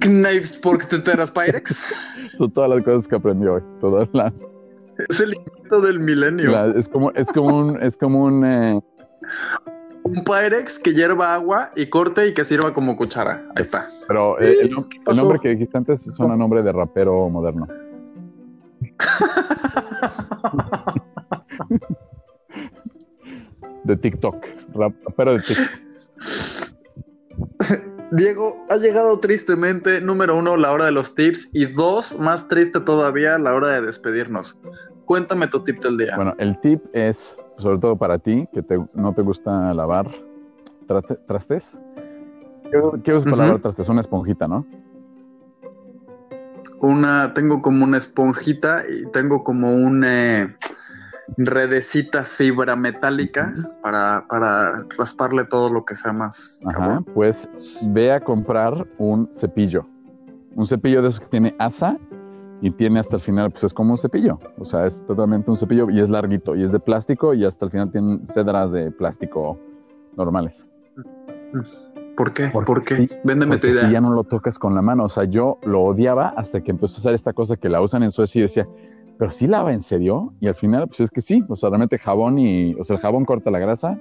Knives 0.00 0.58
por 0.58 0.78
teteras 0.84 1.30
Pyrex? 1.30 1.82
Son 2.36 2.50
todas 2.50 2.70
las 2.70 2.82
cosas 2.82 3.06
que 3.08 3.16
aprendí 3.16 3.46
hoy. 3.46 3.62
Todas 3.80 4.08
las. 4.12 4.44
es 5.08 5.20
el 5.20 5.34
invento 5.34 5.80
del 5.80 6.00
milenio. 6.00 6.50
la- 6.50 6.66
es 6.78 6.88
como, 6.88 7.10
es 7.12 7.28
como 7.28 7.56
un, 7.58 7.82
es 7.82 7.96
como 7.96 8.24
un 8.24 8.44
eh, 8.44 8.80
Un 10.04 10.24
Pyrex 10.24 10.78
que 10.78 10.92
hierva 10.92 11.34
agua 11.34 11.70
y 11.76 11.86
corte 11.86 12.26
y 12.26 12.34
que 12.34 12.44
sirva 12.44 12.72
como 12.72 12.96
cuchara. 12.96 13.44
Ahí 13.54 13.60
está. 13.62 13.86
pero 14.08 14.40
eh, 14.40 14.62
el, 14.62 14.70
nombre 15.16 15.38
que 15.40 15.50
dijiste 15.50 15.76
antes 15.78 16.02
suena 16.14 16.34
a 16.34 16.36
nombre 16.36 16.62
de 16.62 16.72
rapero 16.72 17.28
moderno. 17.28 17.68
De 23.84 23.96
TikTok. 23.96 24.36
Rapero 24.74 25.32
de 25.32 25.40
TikTok. 25.40 25.68
Diego, 28.12 28.54
ha 28.68 28.76
llegado 28.76 29.18
tristemente, 29.20 30.00
número 30.00 30.36
uno, 30.36 30.56
la 30.56 30.70
hora 30.72 30.84
de 30.84 30.92
los 30.92 31.14
tips 31.14 31.50
y 31.52 31.66
dos, 31.66 32.18
más 32.18 32.46
triste 32.46 32.80
todavía, 32.80 33.38
la 33.38 33.54
hora 33.54 33.68
de 33.68 33.80
despedirnos. 33.82 34.60
Cuéntame 35.06 35.46
tu 35.48 35.60
tip 35.64 35.82
del 35.82 35.96
día. 35.96 36.14
Bueno, 36.16 36.34
el 36.38 36.58
tip 36.60 36.84
es, 36.92 37.36
sobre 37.56 37.78
todo 37.78 37.96
para 37.96 38.18
ti, 38.18 38.46
que 38.52 38.62
te- 38.62 38.78
no 38.94 39.14
te 39.14 39.22
gusta 39.22 39.72
lavar 39.74 40.08
trate- 40.86 41.18
trastes. 41.26 41.78
¿Qué, 42.70 42.80
qué 43.02 43.12
usas 43.14 43.24
para 43.24 43.36
Ujú. 43.36 43.44
lavar 43.46 43.60
trastes? 43.62 43.88
Una 43.88 44.00
esponjita, 44.00 44.46
¿no? 44.46 44.66
Una, 46.82 47.32
tengo 47.32 47.62
como 47.62 47.84
una 47.84 47.96
esponjita 47.96 48.82
y 48.88 49.06
tengo 49.12 49.44
como 49.44 49.72
una 49.72 50.48
redecita 51.36 52.24
fibra 52.24 52.74
metálica 52.74 53.54
para, 53.82 54.26
para 54.28 54.84
rasparle 54.98 55.44
todo 55.44 55.70
lo 55.70 55.84
que 55.84 55.94
sea 55.94 56.12
más 56.12 56.60
Ajá. 56.66 56.78
cabrón. 56.78 57.04
Pues 57.14 57.48
ve 57.82 58.12
a 58.12 58.20
comprar 58.20 58.86
un 58.98 59.28
cepillo. 59.32 59.86
Un 60.56 60.66
cepillo 60.66 61.02
de 61.02 61.08
esos 61.08 61.20
que 61.20 61.26
tiene 61.26 61.54
asa 61.58 61.98
y 62.60 62.70
tiene 62.72 62.98
hasta 62.98 63.16
el 63.16 63.22
final, 63.22 63.50
pues 63.50 63.64
es 63.64 63.72
como 63.72 63.92
un 63.92 63.98
cepillo. 63.98 64.40
O 64.58 64.64
sea, 64.64 64.84
es 64.84 65.04
totalmente 65.06 65.50
un 65.50 65.56
cepillo 65.56 65.88
y 65.88 66.00
es 66.00 66.10
larguito 66.10 66.56
y 66.56 66.64
es 66.64 66.72
de 66.72 66.80
plástico 66.80 67.32
y 67.32 67.44
hasta 67.44 67.64
el 67.64 67.70
final 67.70 67.90
tiene 67.90 68.20
cedras 68.28 68.72
de 68.72 68.90
plástico 68.90 69.58
normales. 70.16 70.68
¿Por 72.16 72.32
qué? 72.32 72.48
Porque 72.52 72.66
¿Por 72.66 72.84
qué? 72.84 72.96
sí, 72.96 73.10
Véndeme 73.24 73.56
tu 73.56 73.66
idea. 73.66 73.84
si 73.86 73.90
ya 73.92 74.00
no 74.00 74.10
lo 74.12 74.24
tocas 74.24 74.58
con 74.58 74.74
la 74.74 74.82
mano. 74.82 75.04
O 75.04 75.08
sea, 75.08 75.24
yo 75.24 75.58
lo 75.62 75.82
odiaba 75.82 76.28
hasta 76.36 76.60
que 76.60 76.70
empezó 76.70 76.96
a 76.96 76.98
usar 76.98 77.14
esta 77.14 77.32
cosa 77.32 77.56
que 77.56 77.68
la 77.68 77.80
usan 77.80 78.02
en 78.02 78.10
Suecia 78.10 78.40
y 78.40 78.42
decía, 78.42 78.68
pero 79.18 79.30
sí 79.30 79.46
lava 79.46 79.72
en 79.72 79.80
serio. 79.82 80.32
Y 80.40 80.48
al 80.48 80.54
final, 80.54 80.86
pues 80.88 81.00
es 81.00 81.10
que 81.10 81.20
sí. 81.20 81.42
O 81.48 81.56
sea, 81.56 81.70
realmente 81.70 81.98
jabón 81.98 82.38
y, 82.38 82.74
o 82.74 82.84
sea, 82.84 82.96
el 82.96 83.02
jabón 83.02 83.24
corta 83.24 83.50
la 83.50 83.58
grasa 83.58 83.98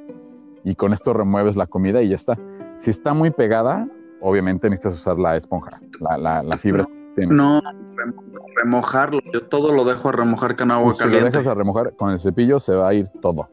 y 0.63 0.75
con 0.75 0.93
esto 0.93 1.13
remueves 1.13 1.55
la 1.55 1.67
comida 1.67 2.01
y 2.01 2.09
ya 2.09 2.15
está. 2.15 2.37
Si 2.75 2.89
está 2.89 3.13
muy 3.13 3.31
pegada, 3.31 3.87
obviamente 4.19 4.69
necesitas 4.69 4.95
usar 4.99 5.17
la 5.17 5.35
esponja, 5.37 5.79
la, 5.99 6.17
la, 6.17 6.43
la 6.43 6.57
fibra. 6.57 6.85
que 6.85 6.91
tienes. 7.15 7.35
No, 7.35 7.61
remo- 7.61 8.23
remojarlo. 8.57 9.19
Yo 9.33 9.47
todo 9.47 9.73
lo 9.73 9.85
dejo 9.85 10.09
a 10.09 10.11
remojar 10.11 10.55
con 10.55 10.69
agua 10.71 10.85
Pues 10.85 10.97
si 10.97 11.03
lo 11.05 11.11
caliente. 11.11 11.37
dejas 11.37 11.47
a 11.51 11.55
remojar 11.55 11.93
con 11.95 12.11
el 12.11 12.19
cepillo, 12.19 12.59
se 12.59 12.73
va 12.75 12.89
a 12.89 12.93
ir 12.93 13.07
todo. 13.21 13.49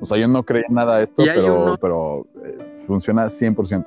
O 0.00 0.04
sea, 0.06 0.18
yo 0.18 0.26
no 0.28 0.42
creía 0.42 0.66
nada 0.68 0.96
de 0.98 1.04
esto, 1.04 1.22
pero, 1.24 1.62
uno- 1.62 1.76
pero 1.80 2.26
eh, 2.44 2.80
funciona 2.86 3.26
100%. 3.26 3.84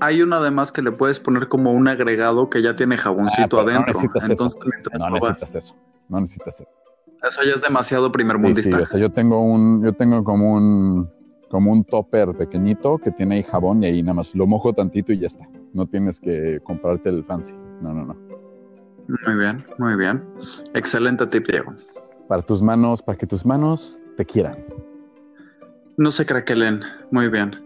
Hay 0.00 0.20
uno 0.22 0.36
además 0.36 0.72
que 0.72 0.82
le 0.82 0.92
puedes 0.92 1.18
poner 1.18 1.48
como 1.48 1.72
un 1.72 1.88
agregado 1.88 2.50
que 2.50 2.60
ya 2.62 2.76
tiene 2.76 2.96
jaboncito 2.98 3.58
Ah, 3.58 3.62
no 3.64 3.70
adentro. 3.70 3.98
eso. 3.98 4.10
Entonces, 4.28 4.58
No 4.98 5.10
vas- 5.10 5.22
necesitas 5.22 5.54
eso. 5.54 5.74
No 6.08 6.20
necesitas 6.20 6.60
eso. 6.60 6.68
eso 7.22 7.42
ya 7.44 7.54
es 7.54 7.62
demasiado 7.62 8.06
Sí, 8.06 8.12
primermundista. 8.12 8.76
sí, 8.76 8.82
o 8.82 8.86
sea, 8.86 9.00
yo 9.00 9.10
tengo 9.10 9.40
un, 9.40 9.82
yo 9.82 9.92
tengo 9.94 10.22
como 10.22 10.52
un, 10.54 11.10
como 11.50 11.72
un 11.72 11.82
topper 11.84 12.36
pequeñito 12.36 12.98
que 12.98 13.10
tiene 13.10 13.36
ahí 13.36 13.42
jabón 13.42 13.82
y 13.82 13.86
ahí 13.86 14.02
nada 14.02 14.14
más 14.14 14.34
lo 14.34 14.46
mojo 14.46 14.72
tantito 14.74 15.12
y 15.12 15.18
ya 15.18 15.28
está. 15.28 15.48
No 15.72 15.86
tienes 15.86 16.20
que 16.20 16.60
comprarte 16.62 17.08
el 17.08 17.24
fancy. 17.24 17.54
No, 17.80 17.92
no, 17.92 18.04
no. 18.04 18.14
Muy 19.08 19.36
bien, 19.38 19.64
muy 19.78 19.96
bien. 19.96 20.22
Excelente 20.74 21.26
tip, 21.28 21.46
Diego. 21.48 21.72
Para 22.28 22.42
tus 22.42 22.60
manos, 22.60 23.02
para 23.02 23.16
que 23.16 23.26
tus 23.26 23.46
manos 23.46 24.00
te 24.16 24.24
quieran. 24.26 24.64
No 25.96 26.10
se 26.10 26.26
craquelen. 26.26 26.82
Muy 27.10 27.28
bien. 27.28 27.64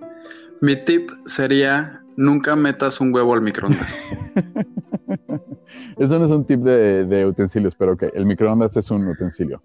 Mi 0.60 0.76
tip 0.84 1.10
sería 1.24 2.02
nunca 2.20 2.54
metas 2.56 3.00
un 3.00 3.12
huevo 3.14 3.34
al 3.34 3.42
microondas. 3.42 3.98
Eso 5.98 6.18
no 6.18 6.24
es 6.24 6.30
un 6.30 6.44
tip 6.46 6.60
de, 6.60 7.04
de 7.04 7.26
utensilios, 7.26 7.74
pero 7.74 7.96
que 7.96 8.10
el 8.14 8.24
microondas 8.26 8.76
es 8.76 8.90
un 8.90 9.06
utensilio. 9.08 9.62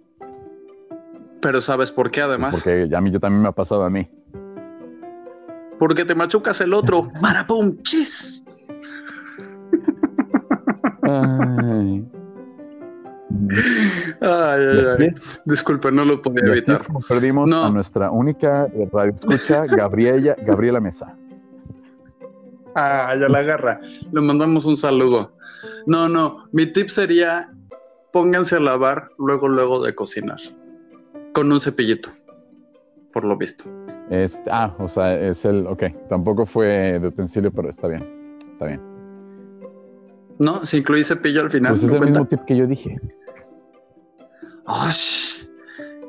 Pero 1.42 1.62
¿sabes 1.62 1.92
por 1.92 2.10
qué 2.12 2.22
además? 2.22 2.52
Porque 2.54 2.88
ya 2.90 2.98
a 2.98 3.02
mí 3.02 3.12
yo 3.12 3.20
también 3.20 3.42
me 3.44 3.50
ha 3.50 3.52
pasado 3.52 3.84
a 3.84 3.90
mí. 3.90 4.10
Porque 5.78 6.06
te 6.06 6.16
machucas 6.16 6.60
el 6.62 6.74
otro. 6.74 7.10
¡Marapum! 7.22 7.78
¡Chis! 7.84 8.44
Ay. 11.04 12.06
Ay, 14.22 14.62
ay, 14.72 14.82
ay. 15.00 15.16
Disculpe, 15.46 15.92
no 15.92 16.06
lo 16.06 16.22
podía 16.22 16.44
evitar. 16.52 16.76
es 16.76 16.84
como 16.84 17.00
perdimos 17.02 17.50
No. 17.50 17.66
a 17.66 17.70
nuestra 17.70 18.10
única 18.12 18.68
radio 18.92 19.14
escucha, 19.14 19.66
Gabriela, 19.66 20.36
Gabriela 20.44 20.80
Mesa. 20.80 21.16
Ah, 22.76 23.16
ya 23.20 23.30
la 23.30 23.40
agarra. 23.40 23.80
Le 24.12 24.22
mandamos 24.22 24.66
un 24.66 24.76
saludo. 24.76 25.32
No, 25.86 26.10
no. 26.10 26.48
Mi 26.52 26.66
tip 26.66 26.90
sería 26.90 27.50
pónganse 28.12 28.56
a 28.56 28.60
lavar 28.60 29.10
luego, 29.18 29.48
luego 29.48 29.84
de 29.84 29.96
cocinar. 29.96 30.40
Con 31.34 31.52
un 31.52 31.60
cepillito, 31.60 32.10
por 33.12 33.26
lo 33.26 33.38
visto. 33.38 33.66
Ah, 34.50 34.74
o 34.80 34.88
sea, 34.88 35.20
es 35.20 35.44
el. 35.46 35.68
Ok, 35.68 35.84
tampoco 36.08 36.46
fue 36.46 37.00
de 37.00 37.08
utensilio, 37.08 37.52
pero 37.52 37.70
está 37.70 37.88
bien. 37.88 38.38
Está 38.54 38.68
bien. 38.68 38.82
¿No? 40.40 40.66
Si 40.66 40.78
incluí 40.78 41.04
cepillo 41.04 41.42
al 41.42 41.52
final. 41.52 41.72
Pues 41.74 41.84
es 41.84 41.90
¿no 41.90 41.96
el 41.96 42.00
cuenta? 42.04 42.20
mismo 42.20 42.30
tip 42.30 42.46
que 42.46 42.56
yo 42.56 42.68
dije. 42.68 43.00
Osh. 44.66 45.46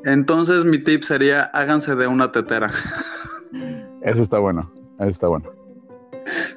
Entonces 0.05 0.63
mi 0.63 0.77
tip 0.77 1.03
sería 1.03 1.43
háganse 1.43 1.95
de 1.95 2.07
una 2.07 2.31
tetera. 2.31 2.71
Eso 4.01 4.21
está 4.21 4.39
bueno. 4.39 4.71
Eso 4.99 5.09
está 5.09 5.27
bueno. 5.27 5.49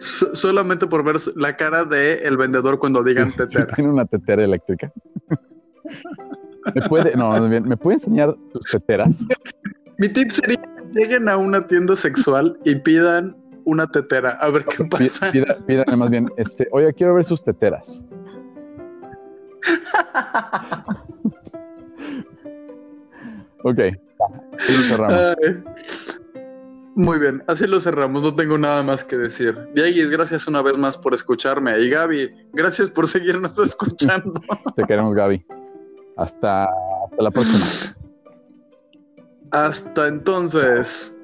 So- 0.01 0.35
solamente 0.35 0.87
por 0.87 1.05
ver 1.05 1.17
la 1.37 1.57
cara 1.57 1.85
de 1.85 2.15
el 2.27 2.37
vendedor 2.37 2.79
cuando 2.79 3.05
digan 3.05 3.31
Sí, 3.33 3.37
tetera. 3.37 3.67
Tiene 3.77 3.91
una 3.91 4.07
tetera 4.07 4.43
eléctrica. 4.43 4.91
¿Me 6.75 6.89
puede, 6.89 7.15
no, 7.17 7.49
¿me 7.49 7.77
puede 7.77 7.95
enseñar 7.97 8.35
tus 8.53 8.63
teteras? 8.71 9.25
Mi 9.99 10.09
tip 10.09 10.31
sería 10.31 10.61
lleguen 10.93 11.29
a 11.29 11.37
una 11.37 11.67
tienda 11.67 11.97
sexual 11.97 12.59
y 12.65 12.75
pidan 12.77 13.37
una 13.65 13.87
tetera 13.87 14.31
a 14.33 14.51
ver 14.51 14.65
qué 14.65 14.85
pasa. 14.85 15.31
Pida, 15.33 15.85
más 15.97 16.11
bien, 16.11 16.29
este, 16.37 16.69
oye, 16.73 16.93
quiero 16.95 17.15
ver 17.15 17.25
sus 17.25 17.43
teteras. 17.45 18.03
Ok, 23.63 23.79
cerramos. 24.89 25.37
Ay. 25.43 25.63
Muy 27.01 27.19
bien, 27.19 27.43
así 27.47 27.67
lo 27.67 27.81
cerramos, 27.81 28.23
no 28.23 28.37
tengo 28.37 28.59
nada 28.59 28.83
más 28.83 29.05
que 29.05 29.17
decir. 29.17 29.57
Dieguis, 29.75 30.11
gracias 30.11 30.47
una 30.47 30.61
vez 30.61 30.77
más 30.77 30.99
por 30.99 31.15
escucharme. 31.15 31.81
Y 31.81 31.89
Gaby, 31.89 32.31
gracias 32.53 32.91
por 32.91 33.07
seguirnos 33.07 33.59
escuchando. 33.67 34.35
Te 34.77 34.85
queremos, 34.85 35.15
Gaby. 35.15 35.43
Hasta, 36.19 36.65
hasta 36.65 37.23
la 37.23 37.31
próxima. 37.31 37.97
Hasta 39.51 40.09
entonces. 40.09 41.17